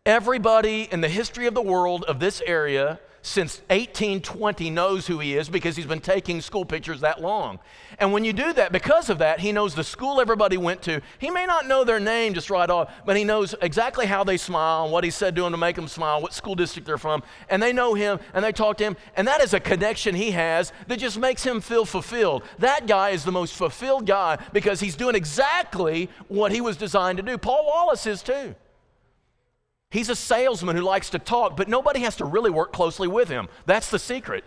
Everybody 0.07 0.89
in 0.91 1.03
the 1.03 1.09
history 1.11 1.47
of 1.47 1.53
the 1.53 1.61
world 1.61 2.05
of 2.05 2.19
this 2.19 2.41
area 2.47 2.99
since 3.23 3.59
1820 3.69 4.71
knows 4.71 5.07
who 5.07 5.19
he 5.19 5.37
is 5.37 5.49
because 5.49 5.77
he's 5.77 5.87
been 5.87 6.01
taking 6.01 6.41
school 6.41 6.65
pictures 6.65 7.01
that 7.01 7.21
long. 7.21 7.59
And 7.99 8.13
when 8.13 8.25
you 8.25 8.33
do 8.33 8.53
that, 8.53 8.73
because 8.73 9.11
of 9.11 9.19
that, 9.19 9.41
he 9.41 9.53
knows 9.53 9.75
the 9.75 9.85
school 9.85 10.21
everybody 10.21 10.57
went 10.57 10.83
to. 10.83 11.01
He 11.19 11.31
may 11.31 11.45
not 11.45 11.67
know 11.67 11.85
their 11.85 12.01
name 12.01 12.35
just 12.35 12.51
right 12.51 12.69
off, 12.69 12.93
but 13.05 13.17
he 13.17 13.25
knows 13.25 13.55
exactly 13.61 14.07
how 14.07 14.25
they 14.25 14.37
smile 14.37 14.85
and 14.85 14.93
what 14.93 15.05
he 15.05 15.11
said 15.11 15.35
to 15.37 15.43
them 15.43 15.53
to 15.53 15.59
make 15.59 15.77
them 15.77 15.89
smile, 15.89 16.23
what 16.23 16.33
school 16.33 16.55
district 16.55 16.87
they're 16.87 16.99
from. 16.99 17.23
And 17.49 17.63
they 17.63 17.73
know 17.73 17.95
him 17.95 18.21
and 18.35 18.45
they 18.45 18.53
talk 18.53 18.79
to 18.79 18.85
him. 18.85 18.97
And 19.17 19.27
that 19.27 19.43
is 19.43 19.55
a 19.55 19.61
connection 19.61 20.15
he 20.15 20.31
has 20.31 20.73
that 20.87 20.99
just 20.99 21.19
makes 21.19 21.45
him 21.45 21.61
feel 21.61 21.85
fulfilled. 21.85 22.45
That 22.59 22.87
guy 22.87 23.11
is 23.11 23.25
the 23.25 23.33
most 23.33 23.55
fulfilled 23.55 24.07
guy 24.07 24.39
because 24.53 24.81
he's 24.81 24.97
doing 24.97 25.15
exactly 25.15 26.09
what 26.29 26.53
he 26.53 26.61
was 26.61 26.77
designed 26.77 27.19
to 27.19 27.23
do. 27.23 27.37
Paul 27.37 27.67
Wallace 27.67 28.07
is 28.07 28.23
too. 28.23 28.55
He's 29.91 30.11
a 30.11 30.17
salesman 30.17 30.77
who 30.77 30.83
likes 30.83 31.11
to 31.11 31.19
talk, 31.19 31.57
but 31.57 31.69
nobody 31.69 32.01
has 32.01 32.17
to 32.17 32.25
really 32.25 32.51
work 32.51 32.73
closely 32.73 33.09
with 33.09 33.29
him. 33.29 33.49
That's 33.65 33.91
the 33.91 33.99
secret. 33.99 34.45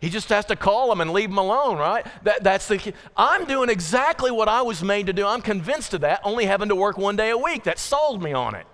He 0.00 0.10
just 0.10 0.28
has 0.28 0.44
to 0.46 0.56
call 0.56 0.88
them 0.88 1.00
and 1.00 1.12
leave 1.12 1.28
them 1.28 1.38
alone, 1.38 1.76
right? 1.76 2.06
That, 2.22 2.44
that's 2.44 2.68
the. 2.68 2.94
I'm 3.16 3.46
doing 3.46 3.68
exactly 3.68 4.30
what 4.30 4.48
I 4.48 4.62
was 4.62 4.82
made 4.82 5.06
to 5.06 5.12
do. 5.12 5.26
I'm 5.26 5.42
convinced 5.42 5.92
of 5.92 6.02
that. 6.02 6.20
Only 6.22 6.44
having 6.44 6.68
to 6.68 6.76
work 6.76 6.96
one 6.96 7.16
day 7.16 7.30
a 7.30 7.36
week 7.36 7.64
that 7.64 7.80
sold 7.80 8.22
me 8.22 8.32
on 8.32 8.54
it. 8.54 8.66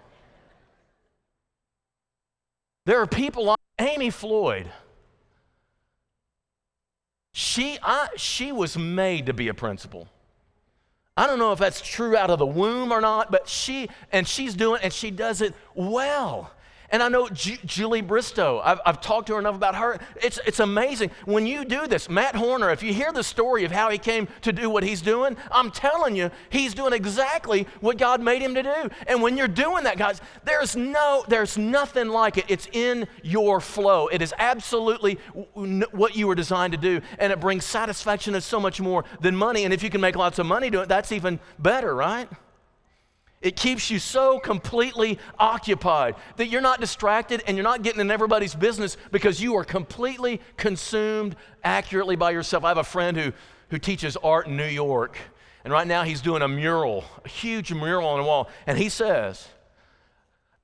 There 2.84 3.00
are 3.00 3.06
people 3.06 3.44
like 3.46 3.58
Amy 3.78 4.10
Floyd. 4.10 4.70
She, 7.32 7.78
I, 7.82 8.08
she 8.16 8.52
was 8.52 8.76
made 8.76 9.26
to 9.26 9.32
be 9.32 9.48
a 9.48 9.54
principal. 9.54 10.08
I 11.16 11.26
don't 11.26 11.38
know 11.38 11.52
if 11.52 11.60
that's 11.60 11.80
true 11.80 12.16
out 12.16 12.30
of 12.30 12.40
the 12.40 12.46
womb 12.46 12.92
or 12.92 13.00
not, 13.00 13.30
but 13.30 13.48
she, 13.48 13.88
and 14.10 14.26
she's 14.26 14.54
doing, 14.54 14.80
and 14.82 14.92
she 14.92 15.10
does 15.10 15.40
it 15.40 15.54
well. 15.74 16.52
And 16.94 17.02
I 17.02 17.08
know 17.08 17.28
Ju- 17.28 17.58
Julie 17.64 18.02
Bristow, 18.02 18.60
I've, 18.64 18.80
I've, 18.86 19.00
talked 19.00 19.26
to 19.26 19.32
her 19.32 19.40
enough 19.40 19.56
about 19.56 19.74
her. 19.74 19.98
It's, 20.22 20.38
it's 20.46 20.60
amazing. 20.60 21.10
When 21.24 21.44
you 21.44 21.64
do 21.64 21.88
this, 21.88 22.08
Matt 22.08 22.36
Horner, 22.36 22.70
if 22.70 22.84
you 22.84 22.94
hear 22.94 23.12
the 23.12 23.24
story 23.24 23.64
of 23.64 23.72
how 23.72 23.90
he 23.90 23.98
came 23.98 24.28
to 24.42 24.52
do 24.52 24.70
what 24.70 24.84
he's 24.84 25.02
doing, 25.02 25.36
I'm 25.50 25.72
telling 25.72 26.14
you, 26.14 26.30
he's 26.50 26.72
doing 26.72 26.92
exactly 26.92 27.66
what 27.80 27.98
God 27.98 28.20
made 28.20 28.42
him 28.42 28.54
to 28.54 28.62
do. 28.62 28.90
And 29.08 29.20
when 29.20 29.36
you're 29.36 29.48
doing 29.48 29.82
that, 29.82 29.98
guys, 29.98 30.20
there's 30.44 30.76
no, 30.76 31.24
there's 31.26 31.58
nothing 31.58 32.10
like 32.10 32.38
it. 32.38 32.44
It's 32.46 32.68
in 32.70 33.08
your 33.24 33.60
flow. 33.60 34.06
It 34.06 34.22
is 34.22 34.32
absolutely 34.38 35.18
what 35.90 36.14
you 36.14 36.28
were 36.28 36.36
designed 36.36 36.74
to 36.74 36.78
do. 36.78 37.00
And 37.18 37.32
it 37.32 37.40
brings 37.40 37.64
satisfaction 37.64 38.36
as 38.36 38.44
so 38.44 38.60
much 38.60 38.80
more 38.80 39.04
than 39.20 39.34
money. 39.34 39.64
And 39.64 39.74
if 39.74 39.82
you 39.82 39.90
can 39.90 40.00
make 40.00 40.14
lots 40.14 40.38
of 40.38 40.46
money 40.46 40.70
doing 40.70 40.84
it, 40.84 40.88
that's 40.88 41.10
even 41.10 41.40
better, 41.58 41.92
right? 41.92 42.28
It 43.44 43.56
keeps 43.56 43.90
you 43.90 43.98
so 43.98 44.38
completely 44.38 45.18
occupied 45.38 46.14
that 46.36 46.46
you're 46.46 46.62
not 46.62 46.80
distracted 46.80 47.42
and 47.46 47.58
you're 47.58 47.62
not 47.62 47.82
getting 47.82 48.00
in 48.00 48.10
everybody's 48.10 48.54
business 48.54 48.96
because 49.12 49.38
you 49.38 49.54
are 49.56 49.64
completely 49.64 50.40
consumed 50.56 51.36
accurately 51.62 52.16
by 52.16 52.30
yourself. 52.30 52.64
I 52.64 52.68
have 52.68 52.78
a 52.78 52.84
friend 52.84 53.18
who, 53.18 53.34
who 53.68 53.78
teaches 53.78 54.16
art 54.16 54.46
in 54.46 54.56
New 54.56 54.66
York, 54.66 55.18
and 55.62 55.70
right 55.70 55.86
now 55.86 56.04
he's 56.04 56.22
doing 56.22 56.40
a 56.40 56.48
mural, 56.48 57.04
a 57.22 57.28
huge 57.28 57.70
mural 57.70 58.08
on 58.08 58.20
a 58.20 58.24
wall. 58.24 58.48
And 58.66 58.78
he 58.78 58.88
says, 58.88 59.46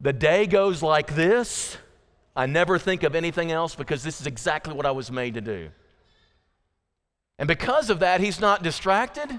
The 0.00 0.14
day 0.14 0.46
goes 0.46 0.82
like 0.82 1.14
this. 1.14 1.76
I 2.34 2.46
never 2.46 2.78
think 2.78 3.02
of 3.02 3.14
anything 3.14 3.52
else 3.52 3.74
because 3.74 4.02
this 4.02 4.22
is 4.22 4.26
exactly 4.26 4.72
what 4.72 4.86
I 4.86 4.92
was 4.92 5.12
made 5.12 5.34
to 5.34 5.42
do. 5.42 5.68
And 7.38 7.46
because 7.46 7.90
of 7.90 7.98
that, 7.98 8.22
he's 8.22 8.40
not 8.40 8.62
distracted, 8.62 9.38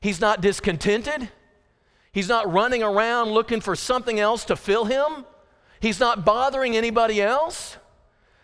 he's 0.00 0.20
not 0.20 0.40
discontented. 0.40 1.30
He's 2.16 2.30
not 2.30 2.50
running 2.50 2.82
around 2.82 3.32
looking 3.32 3.60
for 3.60 3.76
something 3.76 4.18
else 4.18 4.46
to 4.46 4.56
fill 4.56 4.86
him. 4.86 5.26
He's 5.80 6.00
not 6.00 6.24
bothering 6.24 6.74
anybody 6.74 7.20
else 7.20 7.76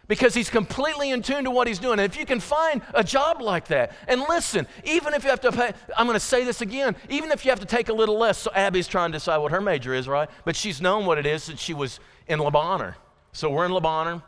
because 0.08 0.34
he's 0.34 0.50
completely 0.50 1.08
in 1.08 1.22
tune 1.22 1.44
to 1.44 1.50
what 1.50 1.66
he's 1.66 1.78
doing. 1.78 1.98
And 1.98 2.02
if 2.02 2.18
you 2.18 2.26
can 2.26 2.38
find 2.38 2.82
a 2.92 3.02
job 3.02 3.40
like 3.40 3.68
that, 3.68 3.92
and 4.06 4.20
listen, 4.28 4.66
even 4.84 5.14
if 5.14 5.24
you 5.24 5.30
have 5.30 5.40
to 5.40 5.52
pay, 5.52 5.72
I'm 5.96 6.06
going 6.06 6.16
to 6.16 6.20
say 6.20 6.44
this 6.44 6.60
again, 6.60 6.94
even 7.08 7.30
if 7.30 7.46
you 7.46 7.50
have 7.50 7.60
to 7.60 7.66
take 7.66 7.88
a 7.88 7.94
little 7.94 8.18
less, 8.18 8.36
so 8.36 8.50
Abby's 8.54 8.86
trying 8.86 9.10
to 9.10 9.16
decide 9.16 9.38
what 9.38 9.52
her 9.52 9.60
major 9.62 9.94
is, 9.94 10.06
right? 10.06 10.28
But 10.44 10.54
she's 10.54 10.82
known 10.82 11.06
what 11.06 11.16
it 11.16 11.24
is 11.24 11.44
since 11.44 11.58
she 11.58 11.72
was 11.72 11.98
in 12.26 12.42
Le 12.42 12.50
Bonheur. 12.50 12.94
So 13.32 13.48
we're 13.48 13.64
in 13.64 13.72
Le 13.72 13.80
Bonheur. 13.80 14.22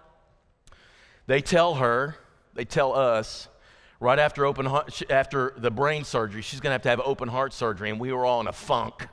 They 1.26 1.42
tell 1.42 1.74
her, 1.74 2.16
they 2.54 2.64
tell 2.64 2.96
us, 2.96 3.48
right 4.00 4.18
after 4.18 4.46
open 4.46 4.66
after 5.10 5.52
the 5.58 5.70
brain 5.70 6.04
surgery, 6.04 6.40
she's 6.40 6.60
going 6.60 6.70
to 6.70 6.76
have 6.76 6.82
to 6.84 6.88
have 6.88 7.00
open 7.04 7.28
heart 7.28 7.52
surgery, 7.52 7.90
and 7.90 8.00
we 8.00 8.10
were 8.10 8.24
all 8.24 8.40
in 8.40 8.46
a 8.46 8.52
funk. 8.54 9.06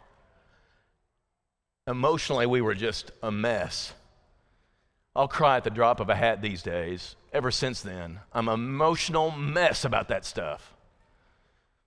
Emotionally, 1.87 2.45
we 2.45 2.61
were 2.61 2.75
just 2.75 3.11
a 3.23 3.31
mess. 3.31 3.93
I'll 5.15 5.27
cry 5.27 5.57
at 5.57 5.63
the 5.63 5.69
drop 5.69 5.99
of 5.99 6.09
a 6.09 6.15
hat 6.15 6.41
these 6.41 6.63
days. 6.63 7.15
Ever 7.33 7.51
since 7.51 7.81
then, 7.81 8.19
I'm 8.33 8.47
an 8.47 8.53
emotional 8.53 9.31
mess 9.31 9.83
about 9.83 10.07
that 10.09 10.25
stuff. 10.25 10.73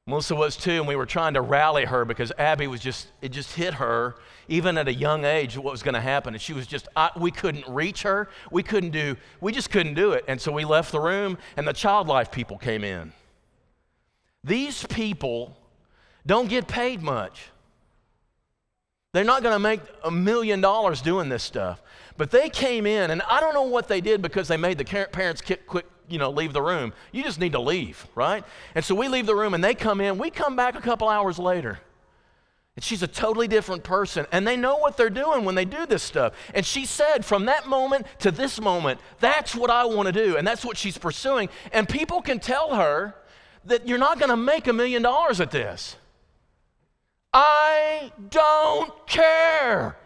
Melissa 0.06 0.34
was 0.34 0.56
too, 0.56 0.72
and 0.72 0.86
we 0.86 0.96
were 0.96 1.06
trying 1.06 1.32
to 1.32 1.40
rally 1.40 1.86
her 1.86 2.04
because 2.04 2.30
Abby 2.36 2.66
was 2.66 2.80
just, 2.80 3.08
it 3.22 3.30
just 3.30 3.54
hit 3.54 3.74
her, 3.74 4.16
even 4.48 4.76
at 4.76 4.86
a 4.86 4.92
young 4.92 5.24
age, 5.24 5.56
what 5.56 5.70
was 5.70 5.82
going 5.82 5.94
to 5.94 6.00
happen. 6.00 6.34
And 6.34 6.42
she 6.42 6.52
was 6.52 6.66
just, 6.66 6.88
I, 6.94 7.10
we 7.16 7.30
couldn't 7.30 7.66
reach 7.66 8.02
her. 8.02 8.28
We 8.50 8.62
couldn't 8.62 8.90
do, 8.90 9.16
we 9.40 9.52
just 9.52 9.70
couldn't 9.70 9.94
do 9.94 10.12
it. 10.12 10.24
And 10.28 10.38
so 10.38 10.52
we 10.52 10.66
left 10.66 10.92
the 10.92 11.00
room, 11.00 11.38
and 11.56 11.66
the 11.66 11.72
child 11.72 12.06
life 12.06 12.30
people 12.30 12.58
came 12.58 12.84
in. 12.84 13.14
These 14.42 14.84
people 14.88 15.56
don't 16.26 16.50
get 16.50 16.68
paid 16.68 17.00
much. 17.00 17.48
They're 19.14 19.22
not 19.22 19.44
going 19.44 19.54
to 19.54 19.60
make 19.60 19.80
a 20.02 20.10
million 20.10 20.60
dollars 20.60 21.00
doing 21.00 21.28
this 21.28 21.44
stuff. 21.44 21.80
But 22.16 22.32
they 22.32 22.48
came 22.48 22.84
in, 22.84 23.12
and 23.12 23.22
I 23.22 23.38
don't 23.38 23.54
know 23.54 23.62
what 23.62 23.86
they 23.86 24.00
did 24.00 24.20
because 24.20 24.48
they 24.48 24.56
made 24.56 24.76
the 24.76 24.84
parents 24.84 25.40
quick, 25.40 25.86
you 26.08 26.18
know, 26.18 26.30
leave 26.30 26.52
the 26.52 26.60
room. 26.60 26.92
You 27.12 27.22
just 27.22 27.38
need 27.38 27.52
to 27.52 27.60
leave, 27.60 28.08
right? 28.16 28.42
And 28.74 28.84
so 28.84 28.96
we 28.96 29.06
leave 29.06 29.26
the 29.26 29.36
room, 29.36 29.54
and 29.54 29.62
they 29.62 29.72
come 29.72 30.00
in. 30.00 30.18
We 30.18 30.30
come 30.30 30.56
back 30.56 30.74
a 30.74 30.80
couple 30.80 31.08
hours 31.08 31.38
later. 31.38 31.78
And 32.74 32.82
she's 32.82 33.04
a 33.04 33.06
totally 33.06 33.46
different 33.46 33.84
person. 33.84 34.26
And 34.32 34.44
they 34.44 34.56
know 34.56 34.78
what 34.78 34.96
they're 34.96 35.10
doing 35.10 35.44
when 35.44 35.54
they 35.54 35.64
do 35.64 35.86
this 35.86 36.02
stuff. 36.02 36.32
And 36.52 36.66
she 36.66 36.84
said, 36.84 37.24
from 37.24 37.44
that 37.44 37.68
moment 37.68 38.06
to 38.18 38.32
this 38.32 38.60
moment, 38.60 38.98
that's 39.20 39.54
what 39.54 39.70
I 39.70 39.84
want 39.84 40.06
to 40.06 40.12
do. 40.12 40.36
And 40.36 40.44
that's 40.44 40.64
what 40.64 40.76
she's 40.76 40.98
pursuing. 40.98 41.50
And 41.70 41.88
people 41.88 42.20
can 42.20 42.40
tell 42.40 42.74
her 42.74 43.14
that 43.64 43.86
you're 43.86 43.96
not 43.96 44.18
going 44.18 44.30
to 44.30 44.36
make 44.36 44.66
a 44.66 44.72
million 44.72 45.02
dollars 45.02 45.40
at 45.40 45.52
this. 45.52 45.94
I 47.34 48.12
don't 48.30 49.06
care. 49.08 49.96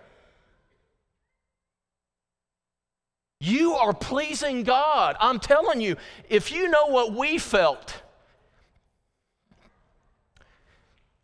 You 3.39 3.75
are 3.75 3.93
pleasing 3.93 4.63
God. 4.63 5.15
I'm 5.21 5.39
telling 5.39 5.83
you, 5.83 5.97
if 6.31 6.51
you 6.51 6.71
know 6.71 6.87
what 6.87 7.13
we 7.13 7.39
felt, 7.39 8.03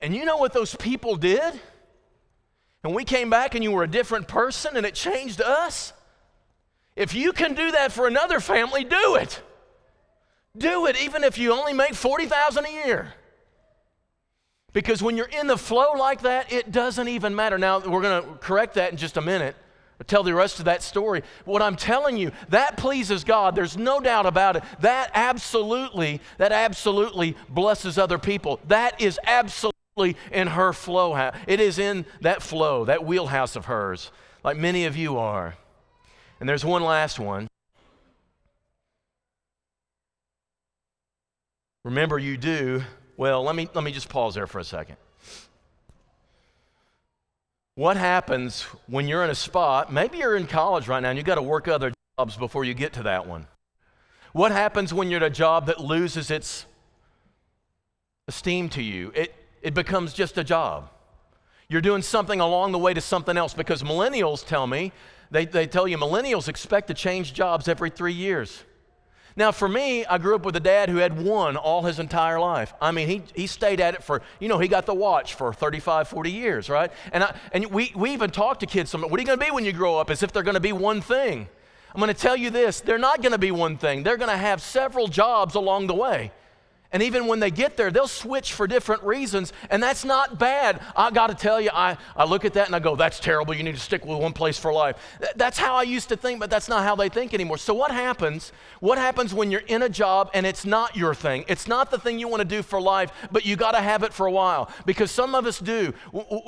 and 0.01 0.15
you 0.15 0.27
know 0.27 0.37
what 0.37 0.53
those 0.53 0.77
people 0.77 1.17
did, 1.17 1.59
and 2.85 2.95
we 2.95 3.05
came 3.05 3.31
back 3.31 3.55
and 3.55 3.65
you 3.65 3.71
were 3.73 3.83
a 3.83 3.89
different 3.89 4.29
person 4.29 4.77
and 4.77 4.85
it 4.85 4.95
changed 4.95 5.41
us, 5.41 5.95
if 6.97 7.15
you 7.15 7.33
can 7.33 7.55
do 7.55 7.71
that 7.73 7.93
for 7.93 8.07
another 8.07 8.41
family, 8.41 8.85
do 8.85 9.17
it. 9.17 9.43
Do 10.57 10.87
it, 10.87 11.01
even 11.01 11.25
if 11.25 11.39
you 11.39 11.53
only 11.53 11.73
make 11.73 11.95
40,000 11.95 12.67
a 12.67 12.71
year. 12.71 13.15
Because 14.75 15.03
when 15.03 15.17
you're 15.17 15.27
in 15.27 15.47
the 15.47 15.57
flow 15.57 15.93
like 15.97 16.23
that, 16.23 16.53
it 16.53 16.73
doesn't 16.73 17.09
even 17.09 17.35
matter. 17.35 17.57
Now, 17.57 17.79
we're 17.79 18.03
going 18.03 18.23
to 18.23 18.29
correct 18.39 18.75
that 18.75 18.91
in 18.91 18.99
just 18.99 19.17
a 19.17 19.23
minute. 19.23 19.57
I'll 20.01 20.05
tell 20.05 20.25
the 20.25 20.35
rest 20.35 20.59
of 20.59 20.65
that 20.65 20.83
story. 20.83 21.23
What 21.45 21.63
I'm 21.63 21.77
telling 21.77 22.17
you, 22.17 22.33
that 22.49 22.77
pleases 22.77 23.23
God. 23.23 23.55
There's 23.55 23.77
no 23.77 24.01
doubt 24.01 24.27
about 24.27 24.57
it. 24.57 24.65
That 24.81 25.13
absolutely, 25.15 26.21
that 26.39 26.51
absolutely 26.51 27.37
blesses 27.49 27.97
other 27.99 28.19
people. 28.19 28.59
That 28.67 29.01
is 29.01 29.21
absolutely 29.25 30.17
in 30.33 30.49
her 30.49 30.73
flow. 30.73 31.31
It 31.47 31.61
is 31.61 31.79
in 31.79 32.05
that 32.23 32.43
flow, 32.43 32.85
that 32.87 33.07
wheelhouse 33.07 33.55
of 33.55 33.67
hers, 33.67 34.11
like 34.43 34.57
many 34.57 34.87
of 34.87 34.97
you 34.97 35.19
are. 35.19 35.55
And 36.41 36.49
there's 36.49 36.65
one 36.65 36.83
last 36.83 37.21
one. 37.21 37.47
Remember, 41.85 42.19
you 42.19 42.37
do 42.37 42.83
well, 43.17 43.43
let 43.43 43.55
me, 43.55 43.69
let 43.75 43.85
me 43.85 43.93
just 43.93 44.09
pause 44.09 44.35
there 44.35 44.47
for 44.47 44.59
a 44.59 44.65
second. 44.65 44.97
What 47.77 47.97
happens 47.97 48.63
when 48.87 49.09
you're 49.09 49.25
in 49.25 49.31
a 49.31 49.35
spot, 49.35 49.93
maybe 49.93 50.19
you're 50.19 50.37
in 50.37 50.47
college 50.47 50.87
right 50.87 51.01
now 51.01 51.11
and 51.11 51.19
you've 51.19 51.27
got 51.27 51.37
to 51.37 51.43
work 51.43 51.67
other 51.67 51.93
jobs 52.17 52.37
before 52.37 52.65
you 52.65 52.75
get 52.75 52.93
to 52.95 53.03
that 53.05 53.27
one. 53.27 53.47
What 54.33 54.53
happens 54.53 54.95
when 54.95 55.11
you're 55.11 55.23
at 55.23 55.27
a 55.27 55.31
job 55.31 55.67
that 55.67 55.81
loses 55.81 56.31
its 56.31 56.67
esteem 58.29 58.69
to 58.71 58.83
you? 58.83 59.13
It, 59.15 59.35
it 59.63 59.75
becomes 59.75 60.13
just 60.13 60.39
a 60.39 60.45
job. 60.45 60.91
You're 61.69 61.81
doing 61.81 62.03
something 62.03 62.41
along 62.41 62.73
the 62.73 62.79
way 62.79 62.95
to 62.95 63.01
something 63.01 63.37
else 63.37 63.55
because 63.55 63.83
millennials 63.83 64.47
tell 64.47 64.67
me, 64.67 64.93
they, 65.31 65.47
they 65.47 65.67
tell 65.67 65.89
you 65.89 65.99
millennials 65.99 66.49
expect 66.49 66.89
to 66.89 66.95
change 66.95 67.33
jobs 67.33 67.67
every 67.67 67.91
three 67.91 68.13
years. 68.13 68.63
Now, 69.37 69.51
for 69.51 69.69
me, 69.69 70.05
I 70.05 70.19
grew 70.19 70.37
up 70.37 70.45
with 70.45 70.55
a 70.55 70.61
dad 70.61 70.89
who 70.89 70.99
had 70.99 71.21
one 71.21 71.57
all 71.57 71.83
his 71.83 71.99
entire 71.99 72.39
life. 72.39 72.73
I 72.81 72.93
mean, 72.93 73.09
he, 73.09 73.23
he 73.35 73.49
stayed 73.49 73.81
at 73.81 73.95
it 73.95 74.05
for, 74.05 74.23
you 74.39 74.49
know, 74.49 74.59
he 74.59 74.69
got 74.69 74.87
the 74.87 74.95
watch 74.95 75.35
for 75.35 75.53
35, 75.53 76.07
40 76.07 76.31
years, 76.31 76.71
right? 76.71 76.93
And, 77.13 77.25
I, 77.25 77.37
and 77.53 77.67
we, 77.67 77.93
we 77.97 78.13
even 78.13 78.31
talk 78.31 78.61
to 78.61 78.67
kids, 78.67 78.95
what 78.95 79.05
are 79.05 79.21
you 79.21 79.27
going 79.27 79.39
to 79.39 79.45
be 79.45 79.51
when 79.51 79.65
you 79.65 79.73
grow 79.73 79.99
up? 79.99 80.09
As 80.09 80.23
if 80.23 80.33
they're 80.33 80.45
going 80.45 80.55
to 80.55 80.61
be 80.61 80.73
one 80.73 81.01
thing. 81.01 81.49
I'm 81.93 82.01
going 82.01 82.15
to 82.15 82.21
tell 82.21 82.37
you 82.37 82.51
this 82.51 82.81
they're 82.81 82.99
not 82.99 83.23
going 83.23 83.33
to 83.33 83.39
be 83.39 83.51
one 83.51 83.77
thing, 83.77 84.03
they're 84.03 84.17
going 84.17 84.31
to 84.31 84.37
have 84.37 84.61
several 84.63 85.09
jobs 85.09 85.55
along 85.55 85.89
the 85.89 85.95
way. 85.95 86.33
And 86.95 87.03
even 87.03 87.27
when 87.27 87.41
they 87.41 87.51
get 87.51 87.77
there, 87.77 87.91
they'll 87.91 88.07
switch 88.07 88.53
for 88.53 88.69
different 88.69 89.03
reasons, 89.03 89.53
and 89.69 89.83
that's 89.83 90.05
not 90.05 90.39
bad. 90.39 90.81
I 90.95 91.11
got 91.11 91.27
to 91.27 91.35
tell 91.35 91.61
you, 91.61 91.71
I, 91.75 91.97
I 92.15 92.25
look 92.25 92.45
at 92.45 92.53
that 92.53 92.67
and 92.69 92.77
I 92.77 92.79
go, 92.79 92.95
that's 92.95 93.19
terrible. 93.19 93.53
You 93.53 93.65
need 93.65 93.75
to 93.75 93.81
stick 93.81 94.07
with 94.07 94.17
one 94.21 94.33
place 94.33 94.57
for 94.61 94.73
life. 94.73 94.95
That's 95.35 95.59
how 95.59 95.75
I 95.75 95.83
used 95.83 96.09
to 96.11 96.17
think, 96.17 96.39
but 96.39 96.51
that's 96.51 96.69
not 96.69 96.85
how 96.85 96.95
they 96.95 97.09
think 97.09 97.35
anymore. 97.35 97.59
So, 97.59 97.75
what 97.75 97.91
happens? 97.91 98.53
What 98.79 98.97
happens 98.97 99.35
when 99.35 99.51
you're 99.51 99.63
in 99.63 99.83
a 99.83 99.89
job 99.89 100.31
and 100.35 100.47
it's 100.47 100.65
not 100.65 100.95
your 100.95 101.17
thing? 101.17 101.45
It's 101.49 101.67
not 101.67 101.91
the 101.91 101.99
thing 101.99 102.21
you 102.21 102.29
want 102.29 102.43
to 102.43 102.49
do 102.49 102.63
for 102.63 102.81
life, 102.81 103.11
but 103.33 103.45
you 103.45 103.57
got 103.57 103.73
to 103.73 103.81
have 103.81 104.05
it 104.05 104.13
for 104.13 104.27
a 104.27 104.33
while. 104.33 104.71
Because 104.87 105.11
some 105.11 105.35
of 105.35 105.47
us 105.47 105.59
do. 105.59 105.93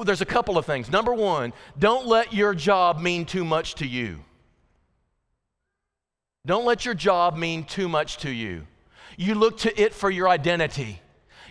There's 0.04 0.20
a 0.20 0.26
couple 0.26 0.56
of 0.58 0.64
things. 0.64 0.92
Number 0.92 1.12
one, 1.12 1.54
don't 1.76 2.06
let 2.06 2.32
your 2.32 2.54
job 2.54 3.00
mean 3.00 3.24
too 3.24 3.44
much 3.44 3.74
to 3.76 3.86
you. 3.86 4.20
Don't 6.46 6.64
let 6.64 6.84
your 6.84 6.94
job 6.94 7.36
mean 7.36 7.64
too 7.64 7.88
much 7.88 8.18
to 8.18 8.30
you. 8.30 8.64
You 9.16 9.34
look 9.34 9.58
to 9.58 9.80
it 9.80 9.94
for 9.94 10.10
your 10.10 10.28
identity. 10.28 11.00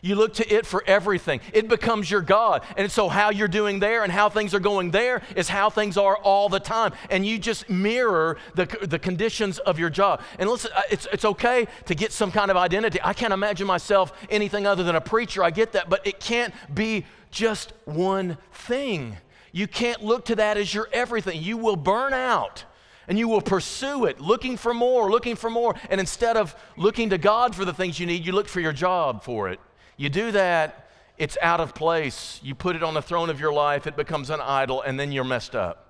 You 0.05 0.13
look 0.13 0.35
to 0.35 0.53
it 0.53 0.67
for 0.67 0.83
everything. 0.85 1.39
It 1.51 1.67
becomes 1.67 2.11
your 2.11 2.21
God. 2.21 2.63
And 2.77 2.91
so, 2.91 3.09
how 3.09 3.31
you're 3.31 3.47
doing 3.47 3.79
there 3.79 4.03
and 4.03 4.11
how 4.11 4.29
things 4.29 4.53
are 4.53 4.59
going 4.59 4.91
there 4.91 5.23
is 5.35 5.49
how 5.49 5.71
things 5.71 5.97
are 5.97 6.15
all 6.17 6.47
the 6.47 6.59
time. 6.59 6.93
And 7.09 7.25
you 7.25 7.39
just 7.39 7.71
mirror 7.71 8.37
the, 8.53 8.65
the 8.83 8.99
conditions 8.99 9.57
of 9.57 9.79
your 9.79 9.89
job. 9.89 10.21
And 10.37 10.47
listen, 10.47 10.69
uh, 10.75 10.83
it's, 10.91 11.07
it's 11.11 11.25
okay 11.25 11.67
to 11.85 11.95
get 11.95 12.11
some 12.11 12.31
kind 12.31 12.51
of 12.51 12.57
identity. 12.57 12.99
I 13.03 13.13
can't 13.13 13.33
imagine 13.33 13.65
myself 13.65 14.13
anything 14.29 14.67
other 14.67 14.83
than 14.83 14.95
a 14.95 15.01
preacher. 15.01 15.43
I 15.43 15.49
get 15.49 15.71
that. 15.71 15.89
But 15.89 16.05
it 16.05 16.19
can't 16.19 16.53
be 16.71 17.05
just 17.31 17.73
one 17.85 18.37
thing. 18.53 19.17
You 19.51 19.67
can't 19.67 20.03
look 20.03 20.25
to 20.25 20.35
that 20.35 20.57
as 20.57 20.71
your 20.71 20.87
everything. 20.91 21.41
You 21.41 21.57
will 21.57 21.77
burn 21.77 22.13
out 22.13 22.63
and 23.07 23.19
you 23.19 23.27
will 23.27 23.41
pursue 23.41 24.05
it, 24.05 24.19
looking 24.19 24.57
for 24.57 24.73
more, 24.73 25.11
looking 25.11 25.35
for 25.35 25.49
more. 25.49 25.75
And 25.89 25.99
instead 25.99 26.37
of 26.37 26.55
looking 26.77 27.09
to 27.11 27.17
God 27.17 27.55
for 27.55 27.65
the 27.65 27.73
things 27.73 27.99
you 27.99 28.05
need, 28.05 28.25
you 28.25 28.31
look 28.31 28.47
for 28.47 28.59
your 28.59 28.73
job 28.73 29.23
for 29.23 29.49
it. 29.49 29.59
You 29.97 30.09
do 30.09 30.31
that, 30.31 30.89
it's 31.17 31.37
out 31.41 31.59
of 31.59 31.73
place. 31.73 32.39
You 32.43 32.55
put 32.55 32.75
it 32.75 32.83
on 32.83 32.93
the 32.93 33.01
throne 33.01 33.29
of 33.29 33.39
your 33.39 33.53
life, 33.53 33.87
it 33.87 33.95
becomes 33.95 34.29
an 34.29 34.41
idol, 34.41 34.81
and 34.81 34.99
then 34.99 35.11
you're 35.11 35.23
messed 35.23 35.55
up. 35.55 35.81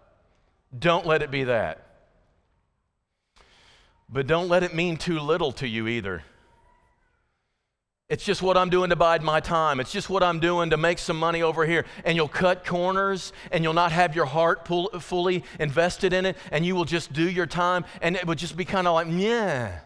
Don't 0.77 1.05
let 1.05 1.21
it 1.21 1.31
be 1.31 1.45
that. 1.45 1.81
But 4.09 4.27
don't 4.27 4.49
let 4.49 4.63
it 4.63 4.73
mean 4.73 4.97
too 4.97 5.19
little 5.19 5.51
to 5.53 5.67
you 5.67 5.87
either. 5.87 6.23
It's 8.07 8.23
just 8.23 8.43
what 8.43 8.55
I'm 8.55 8.69
doing 8.69 8.91
to 8.91 8.95
bide 8.95 9.23
my 9.23 9.39
time. 9.39 9.79
It's 9.79 9.91
just 9.91 10.11
what 10.11 10.21
I'm 10.21 10.39
doing 10.39 10.69
to 10.69 10.77
make 10.77 10.99
some 10.99 11.17
money 11.17 11.41
over 11.41 11.65
here. 11.65 11.85
And 12.03 12.15
you'll 12.15 12.27
cut 12.27 12.63
corners 12.63 13.33
and 13.51 13.63
you'll 13.63 13.73
not 13.73 13.91
have 13.91 14.15
your 14.15 14.25
heart 14.25 14.63
pull, 14.63 14.89
fully 14.99 15.43
invested 15.59 16.13
in 16.13 16.25
it 16.25 16.37
and 16.51 16.63
you 16.63 16.75
will 16.75 16.85
just 16.85 17.13
do 17.13 17.27
your 17.27 17.47
time 17.47 17.83
and 18.01 18.15
it 18.15 18.27
would 18.27 18.37
just 18.37 18.55
be 18.55 18.63
kind 18.63 18.87
of 18.87 18.93
like, 18.93 19.07
yeah. 19.09 19.79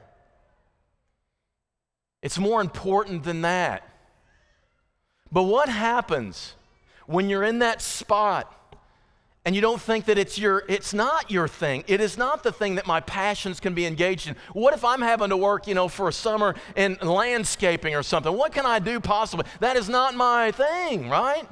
It's 2.22 2.38
more 2.38 2.60
important 2.60 3.24
than 3.24 3.42
that. 3.42 3.88
But 5.32 5.44
what 5.44 5.70
happens 5.70 6.56
when 7.06 7.30
you're 7.30 7.46
in 7.46 7.60
that 7.60 7.82
spot 7.82 8.54
and 9.45 9.56
you 9.56 9.62
don't 9.62 9.82
think 9.82 10.06
that 10.06 10.17
it's 10.17 10.38
your 10.38 10.63
it's 10.67 10.93
not 10.93 11.32
your 11.32 11.47
thing 11.47 11.84
it 11.88 12.02
is 12.02 12.17
not 12.17 12.43
the 12.43 12.52
thing 12.52 12.75
that 12.75 12.86
my 12.86 12.99
passions 12.99 13.60
can 13.60 13.73
be 13.73 13.86
engaged 13.86 14.28
in 14.28 14.36
what 14.54 14.73
if 14.73 14.84
i'm 14.84 15.02
having 15.02 15.30
to 15.30 15.38
work 15.38 15.65
you 15.67 15.73
know 15.73 15.88
for 15.88 16.08
a 16.08 16.13
summer 16.13 16.56
in 16.75 16.97
landscaping 17.02 17.95
or 17.95 18.04
something 18.04 18.36
what 18.36 18.52
can 18.52 18.65
i 18.65 18.80
do 18.80 18.99
possibly 18.99 19.45
that 19.60 19.75
is 19.75 19.89
not 19.89 20.13
my 20.13 20.52
thing 20.52 21.10
right 21.10 21.47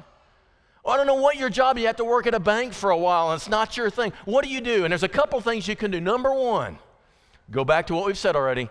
well, 0.84 0.94
I 0.94 0.96
don't 0.96 1.06
know 1.06 1.16
what 1.16 1.36
your 1.36 1.50
job 1.50 1.76
you 1.76 1.86
have 1.86 1.96
to 1.96 2.04
work 2.04 2.26
at 2.26 2.32
a 2.32 2.40
bank 2.40 2.72
for 2.72 2.88
a 2.88 2.96
while 2.96 3.30
and 3.30 3.38
it's 3.38 3.48
not 3.48 3.76
your 3.76 3.90
thing. 3.90 4.10
What 4.24 4.42
do 4.42 4.50
you 4.50 4.62
do? 4.62 4.84
And 4.84 4.92
there's 4.92 5.02
a 5.02 5.08
couple 5.08 5.38
things 5.42 5.68
you 5.68 5.76
can 5.76 5.90
do. 5.90 6.00
Number 6.00 6.32
1, 6.32 6.78
go 7.50 7.62
back 7.62 7.88
to 7.88 7.94
what 7.94 8.06
we've 8.06 8.16
said 8.16 8.34
already. 8.36 8.70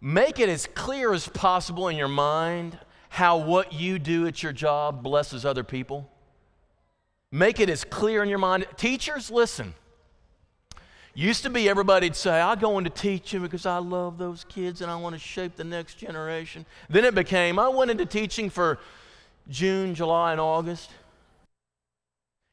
Make 0.00 0.40
it 0.40 0.48
as 0.48 0.66
clear 0.74 1.14
as 1.14 1.28
possible 1.28 1.86
in 1.86 1.96
your 1.96 2.08
mind 2.08 2.76
how 3.08 3.36
what 3.36 3.72
you 3.72 4.00
do 4.00 4.26
at 4.26 4.42
your 4.42 4.52
job 4.52 5.04
blesses 5.04 5.44
other 5.44 5.62
people. 5.62 6.10
Make 7.34 7.58
it 7.58 7.68
as 7.68 7.82
clear 7.82 8.22
in 8.22 8.28
your 8.28 8.38
mind. 8.38 8.64
Teachers, 8.76 9.28
listen. 9.28 9.74
Used 11.14 11.42
to 11.42 11.50
be 11.50 11.68
everybody'd 11.68 12.14
say, 12.14 12.40
I 12.40 12.54
go 12.54 12.78
into 12.78 12.90
teaching 12.90 13.42
because 13.42 13.66
I 13.66 13.78
love 13.78 14.18
those 14.18 14.44
kids 14.44 14.80
and 14.80 14.88
I 14.88 14.94
want 14.94 15.16
to 15.16 15.18
shape 15.18 15.56
the 15.56 15.64
next 15.64 15.96
generation. 15.96 16.64
Then 16.88 17.04
it 17.04 17.12
became, 17.12 17.58
I 17.58 17.68
went 17.70 17.90
into 17.90 18.06
teaching 18.06 18.50
for 18.50 18.78
June, 19.48 19.96
July, 19.96 20.30
and 20.30 20.40
August. 20.40 20.92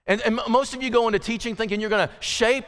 And, 0.08 0.20
and 0.22 0.40
most 0.50 0.74
of 0.74 0.82
you 0.82 0.90
go 0.90 1.06
into 1.06 1.20
teaching 1.20 1.56
thinking 1.56 1.80
you're 1.80 1.92
going 1.92 2.08
to 2.08 2.14
shape 2.20 2.66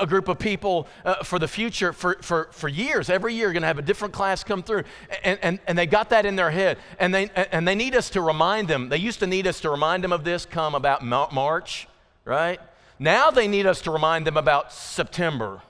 a 0.00 0.06
group 0.06 0.28
of 0.28 0.38
people 0.38 0.86
uh, 1.04 1.22
for 1.22 1.38
the 1.38 1.48
future 1.48 1.92
for, 1.92 2.16
for, 2.22 2.48
for 2.52 2.68
years. 2.68 3.10
Every 3.10 3.34
year, 3.34 3.46
you're 3.46 3.52
going 3.52 3.62
to 3.62 3.68
have 3.68 3.78
a 3.78 3.82
different 3.82 4.14
class 4.14 4.44
come 4.44 4.62
through. 4.62 4.84
And, 5.22 5.38
and, 5.42 5.58
and 5.66 5.78
they 5.78 5.86
got 5.86 6.10
that 6.10 6.26
in 6.26 6.36
their 6.36 6.50
head. 6.50 6.78
And 6.98 7.14
they, 7.14 7.30
and 7.30 7.66
they 7.66 7.74
need 7.74 7.94
us 7.94 8.10
to 8.10 8.20
remind 8.20 8.68
them. 8.68 8.88
They 8.88 8.98
used 8.98 9.20
to 9.20 9.26
need 9.26 9.46
us 9.46 9.60
to 9.60 9.70
remind 9.70 10.04
them 10.04 10.12
of 10.12 10.24
this 10.24 10.46
come 10.46 10.74
about 10.74 11.04
March, 11.04 11.88
right? 12.24 12.60
Now 12.98 13.30
they 13.30 13.48
need 13.48 13.66
us 13.66 13.80
to 13.82 13.90
remind 13.90 14.26
them 14.26 14.36
about 14.36 14.72
September, 14.72 15.62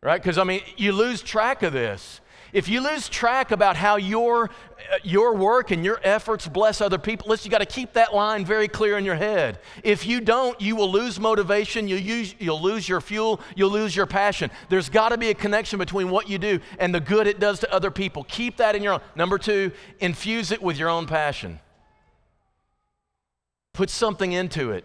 right? 0.00 0.22
Because, 0.22 0.38
I 0.38 0.44
mean, 0.44 0.62
you 0.76 0.92
lose 0.92 1.22
track 1.22 1.62
of 1.62 1.72
this. 1.72 2.20
If 2.52 2.68
you 2.68 2.80
lose 2.80 3.08
track 3.08 3.50
about 3.50 3.76
how 3.76 3.96
your, 3.96 4.44
uh, 4.44 4.98
your 5.02 5.34
work 5.34 5.70
and 5.70 5.84
your 5.84 6.00
efforts 6.02 6.48
bless 6.48 6.80
other 6.80 6.98
people, 6.98 7.28
listen, 7.28 7.48
you 7.48 7.50
got 7.50 7.58
to 7.58 7.66
keep 7.66 7.92
that 7.92 8.14
line 8.14 8.44
very 8.44 8.66
clear 8.66 8.98
in 8.98 9.04
your 9.04 9.14
head. 9.14 9.58
If 9.84 10.06
you 10.06 10.20
don't, 10.20 10.60
you 10.60 10.74
will 10.74 10.90
lose 10.90 11.20
motivation, 11.20 11.86
you'll, 11.86 12.00
use, 12.00 12.34
you'll 12.38 12.60
lose 12.60 12.88
your 12.88 13.00
fuel, 13.00 13.40
you'll 13.54 13.70
lose 13.70 13.94
your 13.94 14.06
passion. 14.06 14.50
There's 14.68 14.88
got 14.88 15.10
to 15.10 15.18
be 15.18 15.30
a 15.30 15.34
connection 15.34 15.78
between 15.78 16.10
what 16.10 16.28
you 16.28 16.38
do 16.38 16.60
and 16.78 16.94
the 16.94 17.00
good 17.00 17.26
it 17.26 17.38
does 17.38 17.60
to 17.60 17.72
other 17.72 17.90
people. 17.90 18.24
Keep 18.24 18.56
that 18.56 18.74
in 18.74 18.82
your 18.82 18.94
own. 18.94 19.00
Number 19.14 19.38
two, 19.38 19.72
infuse 20.00 20.50
it 20.50 20.62
with 20.62 20.78
your 20.78 20.88
own 20.88 21.06
passion. 21.06 21.60
Put 23.72 23.90
something 23.90 24.32
into 24.32 24.72
it. 24.72 24.84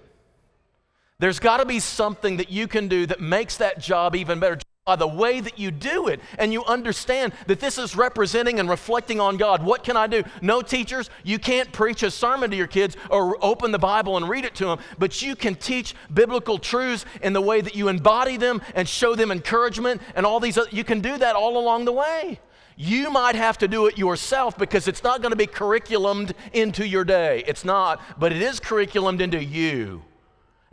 There's 1.17 1.39
got 1.39 1.57
to 1.57 1.65
be 1.65 1.79
something 1.79 2.37
that 2.37 2.51
you 2.51 2.67
can 2.67 2.87
do 2.87 3.05
that 3.05 3.21
makes 3.21 3.57
that 3.57 3.79
job 3.79 4.15
even 4.15 4.39
better 4.39 4.59
by 4.85 4.95
the 4.95 5.07
way 5.07 5.39
that 5.39 5.57
you 5.57 5.71
do 5.71 6.09
it 6.09 6.19
and 6.37 6.53
you 6.53 6.63
understand 6.65 7.33
that 7.47 7.59
this 7.59 7.79
is 7.79 7.95
representing 7.95 8.59
and 8.59 8.69
reflecting 8.69 9.19
on 9.19 9.35
God. 9.35 9.63
What 9.63 9.83
can 9.83 9.97
I 9.97 10.05
do? 10.05 10.23
No, 10.43 10.61
teachers, 10.61 11.09
you 11.23 11.39
can't 11.39 11.71
preach 11.71 12.03
a 12.03 12.11
sermon 12.11 12.51
to 12.51 12.55
your 12.55 12.67
kids 12.67 12.95
or 13.09 13.43
open 13.43 13.71
the 13.71 13.79
Bible 13.79 14.15
and 14.15 14.29
read 14.29 14.45
it 14.45 14.53
to 14.57 14.65
them, 14.65 14.77
but 14.99 15.23
you 15.23 15.35
can 15.35 15.55
teach 15.55 15.95
biblical 16.13 16.59
truths 16.59 17.03
in 17.23 17.33
the 17.33 17.41
way 17.41 17.61
that 17.61 17.73
you 17.73 17.87
embody 17.87 18.37
them 18.37 18.61
and 18.75 18.87
show 18.87 19.15
them 19.15 19.31
encouragement 19.31 20.03
and 20.13 20.23
all 20.23 20.39
these 20.39 20.55
other, 20.55 20.69
you 20.71 20.83
can 20.83 21.01
do 21.01 21.17
that 21.17 21.35
all 21.35 21.57
along 21.57 21.85
the 21.85 21.91
way. 21.91 22.39
You 22.75 23.09
might 23.09 23.33
have 23.33 23.57
to 23.59 23.67
do 23.67 23.87
it 23.87 23.97
yourself 23.97 24.55
because 24.55 24.87
it's 24.87 25.01
not 25.01 25.23
going 25.23 25.31
to 25.31 25.35
be 25.35 25.47
curriculumed 25.47 26.33
into 26.53 26.87
your 26.87 27.05
day. 27.05 27.43
It's 27.47 27.65
not, 27.65 28.03
but 28.19 28.31
it 28.31 28.43
is 28.43 28.59
curriculumed 28.59 29.19
into 29.19 29.43
you 29.43 30.03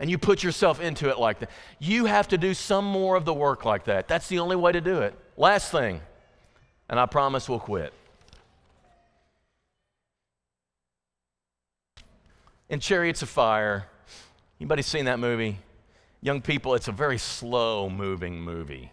and 0.03 0.11
you 0.11 0.19
put 0.19 0.43
yourself 0.43 0.81
into 0.81 1.11
it 1.11 1.19
like 1.21 1.39
that. 1.39 1.51
You 1.79 2.07
have 2.07 2.27
to 2.29 2.37
do 2.37 2.55
some 2.55 2.85
more 2.85 3.15
of 3.15 3.25
the 3.25 3.33
work 3.33 3.65
like 3.65 3.85
that. 3.85 4.09
That's 4.09 4.27
the 4.27 4.41
only 4.41 4.57
way 4.57 4.73
to 4.73 4.81
do 4.81 4.99
it. 4.99 5.17
Last 5.37 5.71
thing, 5.71 6.01
and 6.89 6.99
I 6.99 7.07
promise 7.07 7.49
we'll 7.49 7.61
quit. 7.61 7.95
In 12.69 12.81
Chariots 12.81 13.23
of 13.23 13.29
Fire, 13.29 13.87
anybody 14.61 14.83
seen 14.83 15.05
that 15.05 15.21
movie? 15.21 15.59
Young 16.21 16.43
people, 16.43 16.75
it's 16.75 16.89
a 16.89 16.93
very 16.93 17.19
slow 17.19 17.89
moving 17.89 18.41
movie. 18.41 18.91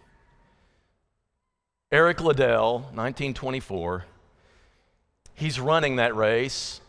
Eric 1.90 2.20
Liddell, 2.20 2.82
1924, 2.94 4.04
he's 5.34 5.58
running 5.58 5.96
that 5.96 6.14
race 6.14 6.80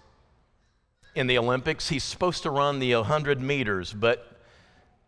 in 1.15 1.27
the 1.27 1.37
Olympics. 1.37 1.89
He's 1.89 2.03
supposed 2.03 2.43
to 2.43 2.49
run 2.49 2.79
the 2.79 2.95
100 2.95 3.41
meters, 3.41 3.93
but 3.93 4.37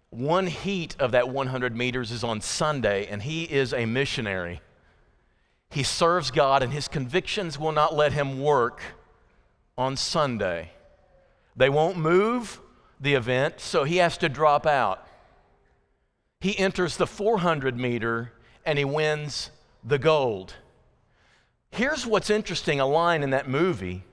one 0.09 0.47
heat 0.47 0.95
of 0.99 1.11
that 1.11 1.29
100 1.29 1.75
meters 1.75 2.11
is 2.11 2.23
on 2.23 2.41
Sunday, 2.41 3.07
and 3.07 3.23
he 3.23 3.43
is 3.43 3.73
a 3.73 3.85
missionary. 3.85 4.61
He 5.71 5.83
serves 5.83 6.29
God, 6.29 6.61
and 6.61 6.71
his 6.71 6.87
convictions 6.87 7.57
will 7.57 7.71
not 7.71 7.95
let 7.95 8.13
him 8.13 8.41
work 8.41 8.81
on 9.77 9.97
Sunday. 9.97 10.71
They 11.55 11.69
won't 11.69 11.97
move 11.97 12.59
the 12.99 13.15
event, 13.15 13.59
so 13.59 13.83
he 13.83 13.97
has 13.97 14.17
to 14.19 14.29
drop 14.29 14.65
out. 14.65 15.07
He 16.39 16.57
enters 16.59 16.97
the 16.97 17.07
400 17.07 17.77
meter 17.77 18.33
and 18.65 18.77
he 18.77 18.85
wins 18.85 19.49
the 19.83 19.97
gold. 19.97 20.55
Here's 21.71 22.05
what's 22.05 22.29
interesting 22.29 22.79
a 22.79 22.85
line 22.85 23.23
in 23.23 23.29
that 23.31 23.49
movie 23.49 24.03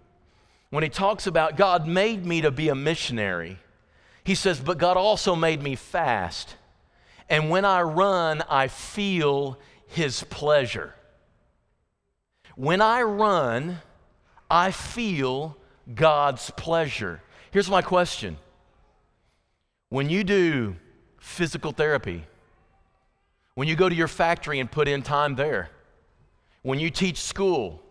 when 0.71 0.85
he 0.85 0.89
talks 0.89 1.27
about 1.27 1.57
God 1.57 1.87
made 1.87 2.25
me 2.25 2.41
to 2.41 2.51
be 2.51 2.69
a 2.69 2.75
missionary. 2.75 3.59
He 4.25 4.35
says, 4.35 4.61
But 4.61 4.79
God 4.79 4.97
also 4.97 5.35
made 5.35 5.63
me 5.63 5.75
fast. 5.75 6.57
And 7.29 7.51
when 7.51 7.65
I 7.65 7.83
run, 7.83 8.43
I 8.49 8.69
feel 8.69 9.59
his 9.87 10.25
pleasure. 10.25 10.95
When 12.57 12.81
I 12.81 13.03
run, 13.03 13.79
I 14.51 14.71
feel 14.71 15.57
God's 15.95 16.51
pleasure. 16.51 17.23
Here's 17.51 17.71
my 17.71 17.83
question 17.83 18.37
When 19.89 20.09
you 20.09 20.25
do 20.25 20.77
physical 21.19 21.73
therapy, 21.73 22.25
when 23.55 23.67
you 23.69 23.77
go 23.77 23.89
to 23.89 23.95
your 23.95 24.09
factory 24.09 24.61
and 24.61 24.71
put 24.71 24.89
in 24.89 25.03
time 25.03 25.35
there, 25.35 25.71
when 26.63 26.79
you 26.79 26.91
teach 26.91 27.21
school, 27.21 27.83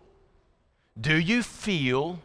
do 1.00 1.16
you 1.16 1.42
feel 1.42 2.20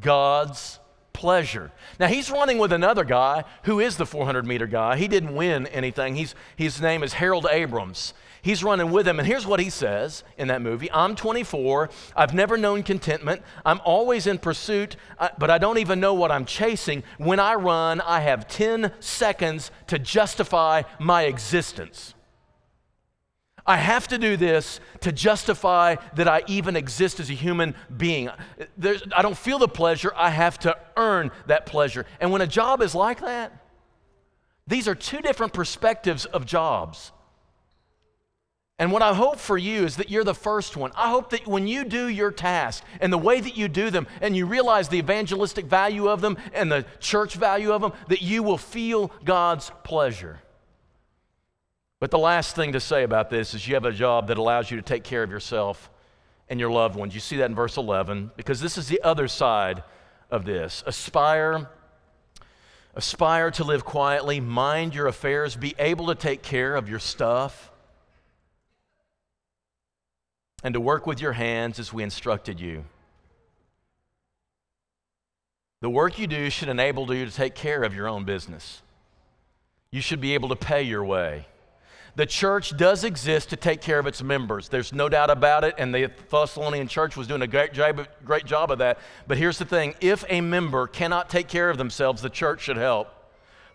God's 0.00 0.78
pleasure. 1.12 1.70
Now 2.00 2.08
he's 2.08 2.30
running 2.30 2.58
with 2.58 2.72
another 2.72 3.04
guy 3.04 3.44
who 3.64 3.80
is 3.80 3.96
the 3.96 4.06
400 4.06 4.46
meter 4.46 4.66
guy. 4.66 4.96
He 4.96 5.08
didn't 5.08 5.34
win 5.34 5.66
anything. 5.68 6.16
He's, 6.16 6.34
his 6.56 6.80
name 6.80 7.02
is 7.02 7.12
Harold 7.14 7.46
Abrams. 7.50 8.14
He's 8.42 8.64
running 8.64 8.90
with 8.90 9.06
him, 9.06 9.20
and 9.20 9.28
here's 9.28 9.46
what 9.46 9.60
he 9.60 9.70
says 9.70 10.24
in 10.36 10.48
that 10.48 10.62
movie 10.62 10.90
I'm 10.90 11.14
24. 11.14 11.90
I've 12.16 12.34
never 12.34 12.58
known 12.58 12.82
contentment. 12.82 13.42
I'm 13.64 13.80
always 13.84 14.26
in 14.26 14.38
pursuit, 14.38 14.96
uh, 15.18 15.28
but 15.38 15.48
I 15.48 15.58
don't 15.58 15.78
even 15.78 16.00
know 16.00 16.14
what 16.14 16.32
I'm 16.32 16.44
chasing. 16.44 17.04
When 17.18 17.38
I 17.38 17.54
run, 17.54 18.00
I 18.00 18.18
have 18.20 18.48
10 18.48 18.92
seconds 18.98 19.70
to 19.86 19.98
justify 19.98 20.82
my 20.98 21.22
existence. 21.24 22.14
I 23.66 23.76
have 23.76 24.08
to 24.08 24.18
do 24.18 24.36
this 24.36 24.80
to 25.00 25.12
justify 25.12 25.96
that 26.16 26.26
I 26.26 26.42
even 26.46 26.74
exist 26.74 27.20
as 27.20 27.30
a 27.30 27.34
human 27.34 27.74
being. 27.96 28.28
There's, 28.76 29.02
I 29.14 29.22
don't 29.22 29.36
feel 29.36 29.58
the 29.58 29.68
pleasure, 29.68 30.12
I 30.16 30.30
have 30.30 30.58
to 30.60 30.76
earn 30.96 31.30
that 31.46 31.66
pleasure. 31.66 32.06
And 32.20 32.32
when 32.32 32.42
a 32.42 32.46
job 32.46 32.82
is 32.82 32.94
like 32.94 33.20
that, 33.20 33.52
these 34.66 34.88
are 34.88 34.94
two 34.94 35.20
different 35.20 35.52
perspectives 35.52 36.24
of 36.24 36.46
jobs. 36.46 37.12
And 38.78 38.90
what 38.90 39.02
I 39.02 39.14
hope 39.14 39.38
for 39.38 39.56
you 39.56 39.84
is 39.84 39.96
that 39.96 40.10
you're 40.10 40.24
the 40.24 40.34
first 40.34 40.76
one. 40.76 40.90
I 40.96 41.08
hope 41.08 41.30
that 41.30 41.46
when 41.46 41.68
you 41.68 41.84
do 41.84 42.08
your 42.08 42.32
task 42.32 42.82
and 43.00 43.12
the 43.12 43.18
way 43.18 43.40
that 43.40 43.56
you 43.56 43.68
do 43.68 43.90
them 43.90 44.08
and 44.20 44.36
you 44.36 44.44
realize 44.44 44.88
the 44.88 44.98
evangelistic 44.98 45.66
value 45.66 46.08
of 46.08 46.20
them 46.20 46.36
and 46.52 46.72
the 46.72 46.84
church 46.98 47.34
value 47.34 47.70
of 47.70 47.80
them, 47.80 47.92
that 48.08 48.22
you 48.22 48.42
will 48.42 48.58
feel 48.58 49.12
God's 49.24 49.70
pleasure. 49.84 50.40
But 52.02 52.10
the 52.10 52.18
last 52.18 52.56
thing 52.56 52.72
to 52.72 52.80
say 52.80 53.04
about 53.04 53.30
this 53.30 53.54
is 53.54 53.68
you 53.68 53.74
have 53.74 53.84
a 53.84 53.92
job 53.92 54.26
that 54.26 54.36
allows 54.36 54.68
you 54.68 54.76
to 54.76 54.82
take 54.82 55.04
care 55.04 55.22
of 55.22 55.30
yourself 55.30 55.88
and 56.48 56.58
your 56.58 56.72
loved 56.72 56.96
ones. 56.96 57.14
You 57.14 57.20
see 57.20 57.36
that 57.36 57.44
in 57.44 57.54
verse 57.54 57.76
11 57.76 58.32
because 58.36 58.60
this 58.60 58.76
is 58.76 58.88
the 58.88 59.00
other 59.02 59.28
side 59.28 59.84
of 60.28 60.44
this. 60.44 60.82
Aspire 60.84 61.70
aspire 62.96 63.52
to 63.52 63.62
live 63.62 63.84
quietly, 63.84 64.40
mind 64.40 64.96
your 64.96 65.06
affairs, 65.06 65.54
be 65.54 65.76
able 65.78 66.08
to 66.08 66.16
take 66.16 66.42
care 66.42 66.74
of 66.74 66.88
your 66.88 66.98
stuff 66.98 67.70
and 70.64 70.74
to 70.74 70.80
work 70.80 71.06
with 71.06 71.20
your 71.20 71.34
hands 71.34 71.78
as 71.78 71.92
we 71.92 72.02
instructed 72.02 72.58
you. 72.58 72.84
The 75.82 75.88
work 75.88 76.18
you 76.18 76.26
do 76.26 76.50
should 76.50 76.68
enable 76.68 77.14
you 77.14 77.26
to 77.26 77.32
take 77.32 77.54
care 77.54 77.84
of 77.84 77.94
your 77.94 78.08
own 78.08 78.24
business. 78.24 78.82
You 79.92 80.00
should 80.00 80.20
be 80.20 80.34
able 80.34 80.48
to 80.48 80.56
pay 80.56 80.82
your 80.82 81.04
way. 81.04 81.46
The 82.14 82.26
church 82.26 82.76
does 82.76 83.04
exist 83.04 83.50
to 83.50 83.56
take 83.56 83.80
care 83.80 83.98
of 83.98 84.06
its 84.06 84.22
members. 84.22 84.68
There's 84.68 84.92
no 84.92 85.08
doubt 85.08 85.30
about 85.30 85.64
it, 85.64 85.74
and 85.78 85.94
the 85.94 86.10
Thessalonian 86.30 86.86
church 86.86 87.16
was 87.16 87.26
doing 87.26 87.40
a 87.40 87.46
great 87.46 87.72
job, 87.72 88.06
great 88.24 88.44
job 88.44 88.70
of 88.70 88.78
that. 88.78 88.98
But 89.26 89.38
here's 89.38 89.58
the 89.58 89.64
thing 89.64 89.94
if 90.00 90.24
a 90.28 90.42
member 90.42 90.86
cannot 90.86 91.30
take 91.30 91.48
care 91.48 91.70
of 91.70 91.78
themselves, 91.78 92.20
the 92.20 92.28
church 92.28 92.60
should 92.60 92.76
help. 92.76 93.08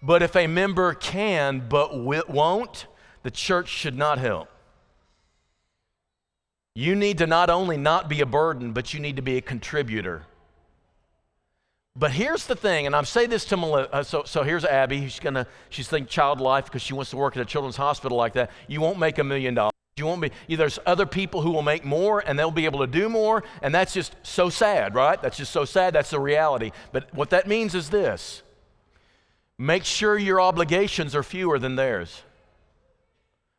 But 0.03 0.21
if 0.21 0.35
a 0.35 0.45
member 0.45 0.93
can 0.93 1.67
but 1.67 1.97
won't, 1.99 2.85
the 3.23 3.31
church 3.31 3.69
should 3.69 3.97
not 3.97 4.19
help. 4.19 4.49
You 6.75 6.95
need 6.95 7.17
to 7.17 7.25
not 7.25 7.49
only 7.49 7.75
not 7.75 8.07
be 8.07 8.21
a 8.21 8.27
burden, 8.27 8.71
but 8.71 8.93
you 8.93 8.99
need 8.99 9.15
to 9.15 9.23
be 9.23 9.37
a 9.37 9.41
contributor. 9.41 10.27
But 11.99 12.11
here's 12.11 12.45
the 12.45 12.55
thing, 12.55 12.85
and 12.85 12.95
I'm 12.95 13.05
saying 13.05 13.31
this 13.31 13.43
to 13.45 13.57
Melissa. 13.57 13.91
Uh, 13.91 14.03
so, 14.03 14.23
so 14.23 14.43
here's 14.43 14.63
Abby. 14.63 15.01
She's 15.01 15.19
gonna 15.19 15.47
she's 15.69 15.87
thinking 15.87 16.07
child 16.07 16.39
life 16.39 16.65
because 16.65 16.83
she 16.83 16.93
wants 16.93 17.09
to 17.09 17.17
work 17.17 17.35
at 17.35 17.41
a 17.41 17.45
children's 17.45 17.75
hospital 17.75 18.15
like 18.15 18.33
that. 18.33 18.51
You 18.67 18.81
won't 18.81 18.99
make 18.99 19.17
a 19.17 19.23
million 19.23 19.55
dollars. 19.55 19.71
You 19.97 20.05
won't 20.05 20.21
be. 20.21 20.55
There's 20.55 20.77
other 20.85 21.07
people 21.07 21.41
who 21.41 21.49
will 21.49 21.63
make 21.63 21.83
more, 21.83 22.19
and 22.19 22.37
they'll 22.37 22.51
be 22.51 22.65
able 22.65 22.81
to 22.81 22.87
do 22.87 23.09
more, 23.09 23.43
and 23.63 23.73
that's 23.73 23.95
just 23.95 24.15
so 24.21 24.49
sad, 24.49 24.93
right? 24.93 25.19
That's 25.19 25.37
just 25.37 25.51
so 25.51 25.65
sad. 25.65 25.95
That's 25.95 26.11
the 26.11 26.19
reality. 26.19 26.71
But 26.91 27.11
what 27.15 27.31
that 27.31 27.47
means 27.47 27.73
is 27.73 27.89
this: 27.89 28.43
make 29.57 29.83
sure 29.83 30.19
your 30.19 30.39
obligations 30.39 31.15
are 31.15 31.23
fewer 31.23 31.57
than 31.57 31.77
theirs. 31.77 32.21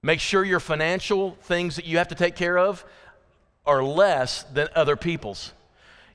Make 0.00 0.20
sure 0.20 0.44
your 0.44 0.60
financial 0.60 1.36
things 1.42 1.74
that 1.74 1.86
you 1.86 1.98
have 1.98 2.06
to 2.08 2.14
take 2.14 2.36
care 2.36 2.56
of 2.56 2.84
are 3.66 3.82
less 3.82 4.44
than 4.44 4.68
other 4.76 4.94
people's. 4.94 5.52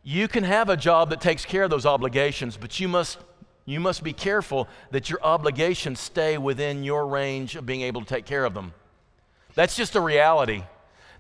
You 0.04 0.28
can 0.28 0.44
have 0.44 0.70
a 0.70 0.76
job 0.76 1.10
that 1.12 1.22
takes 1.22 1.46
care 1.46 1.64
of 1.64 1.70
those 1.70 1.86
obligations, 1.86 2.58
but 2.58 2.80
you 2.80 2.90
must, 2.90 3.18
you 3.66 3.80
must 3.80 4.04
be 4.04 4.12
careful 4.12 4.68
that 4.92 5.10
your 5.10 5.24
obligations 5.24 6.00
stay 6.02 6.38
within 6.38 6.84
your 6.84 7.08
range 7.08 7.56
of 7.56 7.66
being 7.66 7.82
able 7.82 8.02
to 8.02 8.08
take 8.08 8.26
care 8.26 8.44
of 8.44 8.54
them. 8.54 8.74
That's 9.56 9.76
just 9.78 9.96
a 9.96 10.02
reality. 10.02 10.64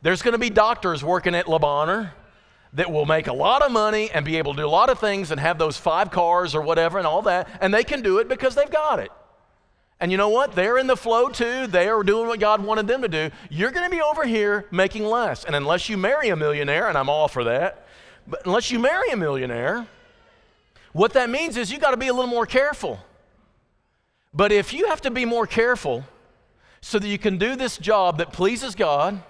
There's 0.02 0.22
going 0.22 0.34
to 0.34 0.39
be 0.39 0.50
doctors 0.50 1.02
working 1.04 1.34
at 1.34 1.48
Le 1.48 1.60
Bonheur 1.60 2.12
that 2.74 2.91
will 2.91 3.06
make 3.06 3.28
a 3.28 3.34
lot 3.34 3.62
of 3.62 3.72
money 3.72 4.10
and 4.12 4.26
be 4.26 4.38
able 4.38 4.54
to 4.54 4.63
do 4.63 4.67
a 4.67 4.69
lot 4.69 4.89
of 4.89 5.00
things 5.00 5.32
and 5.32 5.39
have 5.39 5.58
those 5.58 5.78
five 5.78 6.12
cars 6.12 6.54
or 6.54 6.62
whatever 6.62 6.98
and 6.98 7.08
all 7.08 7.22
that, 7.22 7.48
and 7.62 7.74
they 7.74 7.84
can 7.84 8.02
do 8.02 8.17
it 8.17 8.28
because 8.28 8.54
they've 8.54 8.69
got 8.69 9.00
it. 9.00 9.12
And 10.00 10.12
you 10.12 10.17
know 10.17 10.30
what? 10.30 10.54
They're 10.54 10.78
in 10.78 10.88
the 10.88 10.98
flow 10.98 11.30
too. 11.30 11.67
They 11.67 11.88
are 11.88 12.04
doing 12.04 12.28
what 12.28 12.41
God 12.41 12.62
wanted 12.62 12.88
them 12.88 13.04
to 13.04 13.08
do. 13.08 13.30
You're 13.50 13.72
going 13.72 13.86
to 13.86 13.96
be 13.96 14.02
over 14.02 14.26
here 14.26 14.65
making 14.72 15.06
less. 15.06 15.46
And 15.46 15.56
unless 15.56 15.88
you 15.88 15.98
marry 15.98 16.28
a 16.28 16.36
millionaire, 16.36 16.89
and 16.89 16.98
I'm 16.98 17.08
all 17.08 17.30
for 17.30 17.46
that, 17.46 17.83
but 18.27 18.45
unless 18.45 18.71
you 18.71 18.79
marry 18.79 19.09
a 19.12 19.17
millionaire, 19.17 19.88
what 20.91 21.13
that 21.13 21.29
means 21.29 21.57
is 21.57 21.71
you 21.71 21.79
got 21.79 21.91
to 21.91 21.97
be 21.97 22.07
a 22.07 22.13
little 22.13 22.29
more 22.29 22.45
careful. 22.45 22.99
But 24.33 24.51
if 24.51 24.73
you 24.73 24.88
have 24.88 25.01
to 25.01 25.12
be 25.12 25.25
more 25.25 25.45
careful 25.45 26.05
so 26.81 26.99
that 26.99 27.07
you 27.07 27.17
can 27.17 27.38
do 27.38 27.55
this 27.55 27.77
job 27.77 28.17
that 28.17 28.33
pleases 28.33 28.75
God, 28.75 29.21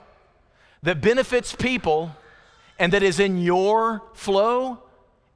that 0.81 1.01
benefits 1.01 1.55
people, 1.55 2.15
and 2.79 2.91
that 2.93 3.03
is 3.03 3.19
in 3.19 3.37
your 3.37 4.01
flow, 4.13 4.79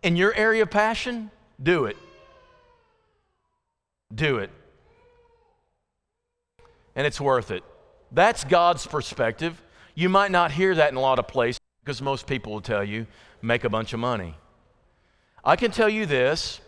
in 0.04 0.16
your 0.16 0.34
area 0.34 0.64
of 0.64 0.70
passion, 0.70 1.32
do 1.62 1.86
it. 1.86 1.98
Do 4.14 4.38
it. 4.38 4.50
And 6.96 7.06
it's 7.06 7.22
worth 7.22 7.52
it. 7.52 7.64
That's 8.12 8.44
God's 8.44 8.88
perspective. 8.88 9.62
You 9.96 10.10
might 10.10 10.32
not 10.32 10.52
hear 10.52 10.76
that 10.76 10.92
in 10.92 10.98
a 10.98 11.02
lot 11.02 11.20
of 11.20 11.28
places 11.28 11.60
because 11.84 12.02
most 12.02 12.26
people 12.26 12.54
will 12.54 12.62
tell 12.62 12.84
you 12.84 13.06
make 13.42 13.64
a 13.64 13.70
bunch 13.70 13.94
of 13.94 14.00
money. 14.00 14.36
I 15.44 15.56
can 15.56 15.72
tell 15.72 15.90
you 15.90 16.06
this 16.06 16.60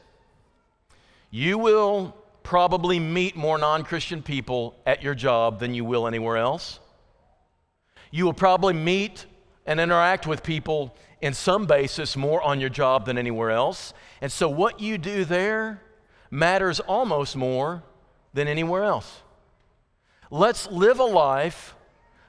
you 1.31 1.57
will 1.57 2.15
probably 2.43 2.99
meet 2.99 3.35
more 3.35 3.57
non 3.57 3.83
Christian 3.83 4.23
people 4.23 4.75
at 4.85 5.03
your 5.03 5.13
job 5.13 5.59
than 5.59 5.73
you 5.73 5.85
will 5.85 6.07
anywhere 6.07 6.37
else. 6.37 6.79
You 8.11 8.25
will 8.25 8.33
probably 8.33 8.73
meet 8.73 9.25
and 9.65 9.79
interact 9.79 10.25
with 10.25 10.41
people 10.41 10.95
in 11.21 11.33
some 11.33 11.67
basis 11.67 12.17
more 12.17 12.41
on 12.41 12.59
your 12.59 12.69
job 12.69 13.05
than 13.05 13.17
anywhere 13.17 13.51
else. 13.51 13.93
And 14.21 14.31
so, 14.31 14.49
what 14.49 14.79
you 14.79 14.97
do 14.97 15.25
there 15.25 15.81
matters 16.31 16.79
almost 16.79 17.35
more 17.35 17.83
than 18.33 18.47
anywhere 18.47 18.83
else. 18.83 19.21
Let's 20.31 20.67
live 20.69 20.99
a 20.99 21.03
life 21.05 21.75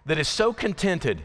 that 0.07 0.19
is 0.19 0.29
so 0.29 0.53
contented, 0.53 1.23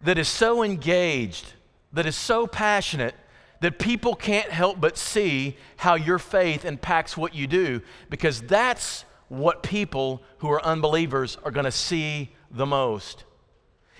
that 0.00 0.18
is 0.18 0.28
so 0.28 0.62
engaged, 0.62 1.52
that 1.92 2.06
is 2.06 2.16
so 2.16 2.46
passionate 2.46 3.14
that 3.60 3.78
people 3.78 4.14
can't 4.14 4.50
help 4.50 4.80
but 4.80 4.96
see 4.96 5.56
how 5.76 5.94
your 5.94 6.18
faith 6.18 6.64
impacts 6.64 7.16
what 7.16 7.34
you 7.34 7.46
do 7.46 7.82
because 8.08 8.40
that's 8.42 9.04
what 9.28 9.62
people 9.62 10.22
who 10.38 10.50
are 10.50 10.64
unbelievers 10.64 11.36
are 11.44 11.50
going 11.50 11.64
to 11.64 11.70
see 11.70 12.30
the 12.50 12.66
most. 12.66 13.24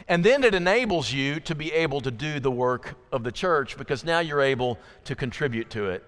And 0.08 0.24
then 0.24 0.42
it 0.42 0.54
enables 0.54 1.12
you 1.12 1.40
to 1.40 1.54
be 1.54 1.72
able 1.72 2.00
to 2.00 2.10
do 2.10 2.40
the 2.40 2.50
work 2.50 2.96
of 3.12 3.22
the 3.22 3.30
church 3.30 3.76
because 3.76 4.04
now 4.04 4.18
you're 4.18 4.40
able 4.40 4.78
to 5.04 5.14
contribute 5.14 5.70
to 5.70 5.90
it. 5.90 6.04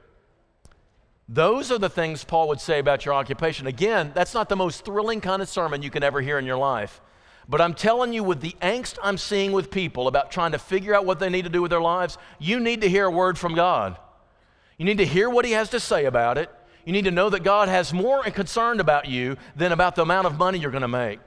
Those 1.28 1.70
are 1.70 1.78
the 1.78 1.88
things 1.88 2.24
Paul 2.24 2.48
would 2.48 2.60
say 2.60 2.78
about 2.78 3.04
your 3.04 3.14
occupation. 3.14 3.66
Again, 3.66 4.10
that's 4.14 4.34
not 4.34 4.48
the 4.48 4.56
most 4.56 4.84
thrilling 4.84 5.20
kind 5.20 5.40
of 5.40 5.48
sermon 5.48 5.82
you 5.82 5.90
can 5.90 6.02
ever 6.02 6.20
hear 6.20 6.38
in 6.38 6.44
your 6.44 6.56
life. 6.56 7.00
But 7.48 7.60
I'm 7.60 7.74
telling 7.74 8.12
you, 8.12 8.22
with 8.22 8.40
the 8.40 8.56
angst 8.62 8.98
I'm 9.02 9.18
seeing 9.18 9.52
with 9.52 9.70
people 9.70 10.08
about 10.08 10.30
trying 10.30 10.52
to 10.52 10.58
figure 10.58 10.94
out 10.94 11.04
what 11.04 11.18
they 11.18 11.28
need 11.28 11.44
to 11.44 11.50
do 11.50 11.62
with 11.62 11.70
their 11.70 11.80
lives, 11.80 12.18
you 12.38 12.60
need 12.60 12.80
to 12.82 12.88
hear 12.88 13.06
a 13.06 13.10
word 13.10 13.38
from 13.38 13.54
God. 13.54 13.96
You 14.78 14.84
need 14.84 14.98
to 14.98 15.06
hear 15.06 15.28
what 15.28 15.44
He 15.44 15.52
has 15.52 15.68
to 15.70 15.80
say 15.80 16.04
about 16.04 16.38
it. 16.38 16.50
You 16.84 16.92
need 16.92 17.04
to 17.04 17.10
know 17.10 17.30
that 17.30 17.44
God 17.44 17.68
has 17.68 17.92
more 17.92 18.22
concerned 18.24 18.80
about 18.80 19.08
you 19.08 19.36
than 19.56 19.72
about 19.72 19.96
the 19.96 20.02
amount 20.02 20.26
of 20.26 20.38
money 20.38 20.58
you're 20.58 20.70
going 20.70 20.82
to 20.82 20.88
make. 20.88 21.20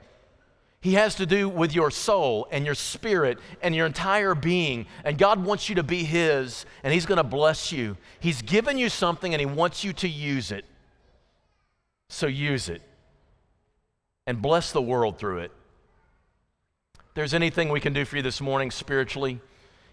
He 0.80 0.92
has 0.94 1.14
to 1.16 1.26
do 1.26 1.48
with 1.48 1.74
your 1.74 1.90
soul 1.90 2.46
and 2.50 2.64
your 2.64 2.74
spirit 2.74 3.38
and 3.62 3.74
your 3.74 3.86
entire 3.86 4.34
being. 4.34 4.86
And 5.04 5.18
God 5.18 5.44
wants 5.44 5.68
you 5.68 5.74
to 5.76 5.82
be 5.82 6.04
His, 6.04 6.66
and 6.82 6.92
He's 6.92 7.06
going 7.06 7.16
to 7.16 7.24
bless 7.24 7.72
you. 7.72 7.96
He's 8.20 8.42
given 8.42 8.78
you 8.78 8.88
something, 8.88 9.32
and 9.34 9.40
He 9.40 9.46
wants 9.46 9.84
you 9.84 9.92
to 9.94 10.08
use 10.08 10.52
it. 10.52 10.64
So 12.08 12.26
use 12.26 12.68
it 12.68 12.82
and 14.26 14.40
bless 14.40 14.72
the 14.72 14.82
world 14.82 15.18
through 15.18 15.38
it. 15.38 15.52
There's 17.16 17.32
anything 17.32 17.70
we 17.70 17.80
can 17.80 17.94
do 17.94 18.04
for 18.04 18.16
you 18.16 18.22
this 18.22 18.42
morning 18.42 18.70
spiritually, 18.70 19.40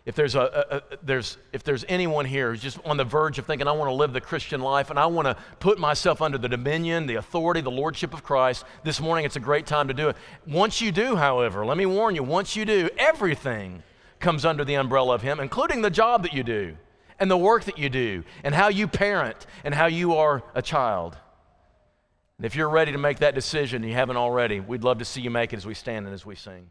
if 0.05 0.13
there's, 0.13 0.35
a, 0.35 0.41
a, 0.41 0.75
a, 0.75 0.97
there's, 1.03 1.37
if 1.53 1.63
there's 1.63 1.85
anyone 1.87 2.25
here 2.25 2.51
who's 2.51 2.61
just 2.61 2.77
on 2.83 2.97
the 2.97 3.05
verge 3.05 3.39
of 3.39 3.45
thinking, 3.45 3.65
I 3.65 3.71
want 3.71 3.87
to 3.87 3.93
live 3.93 4.11
the 4.11 4.19
Christian 4.19 4.59
life 4.59 4.89
and 4.89 4.99
I 4.99 5.05
want 5.05 5.27
to 5.27 5.37
put 5.61 5.79
myself 5.79 6.21
under 6.21 6.37
the 6.37 6.49
dominion, 6.49 7.05
the 7.05 7.15
authority, 7.15 7.61
the 7.61 7.71
lordship 7.71 8.13
of 8.13 8.25
Christ, 8.25 8.65
this 8.83 8.99
morning 8.99 9.23
it's 9.23 9.37
a 9.37 9.39
great 9.39 9.65
time 9.65 9.87
to 9.87 9.93
do 9.93 10.09
it. 10.09 10.17
Once 10.45 10.81
you 10.81 10.91
do, 10.91 11.15
however, 11.15 11.65
let 11.65 11.77
me 11.77 11.85
warn 11.85 12.13
you, 12.13 12.23
once 12.23 12.57
you 12.57 12.65
do, 12.65 12.89
everything 12.97 13.83
comes 14.19 14.43
under 14.43 14.65
the 14.65 14.73
umbrella 14.73 15.15
of 15.15 15.21
Him, 15.21 15.39
including 15.39 15.81
the 15.81 15.89
job 15.89 16.23
that 16.23 16.33
you 16.33 16.43
do 16.43 16.75
and 17.19 17.31
the 17.31 17.37
work 17.37 17.63
that 17.63 17.77
you 17.77 17.87
do 17.87 18.25
and 18.43 18.53
how 18.53 18.67
you 18.67 18.85
parent 18.85 19.47
and 19.63 19.73
how 19.73 19.85
you 19.85 20.15
are 20.15 20.43
a 20.55 20.61
child. 20.61 21.17
And 22.37 22.45
if 22.45 22.53
you're 22.53 22.67
ready 22.67 22.91
to 22.91 22.97
make 22.97 23.19
that 23.19 23.33
decision, 23.33 23.81
you 23.81 23.93
haven't 23.93 24.17
already, 24.17 24.59
we'd 24.59 24.83
love 24.83 24.97
to 24.97 25.05
see 25.05 25.21
you 25.21 25.31
make 25.31 25.53
it 25.53 25.55
as 25.55 25.65
we 25.65 25.73
stand 25.73 26.05
and 26.05 26.13
as 26.13 26.25
we 26.25 26.35
sing. 26.35 26.67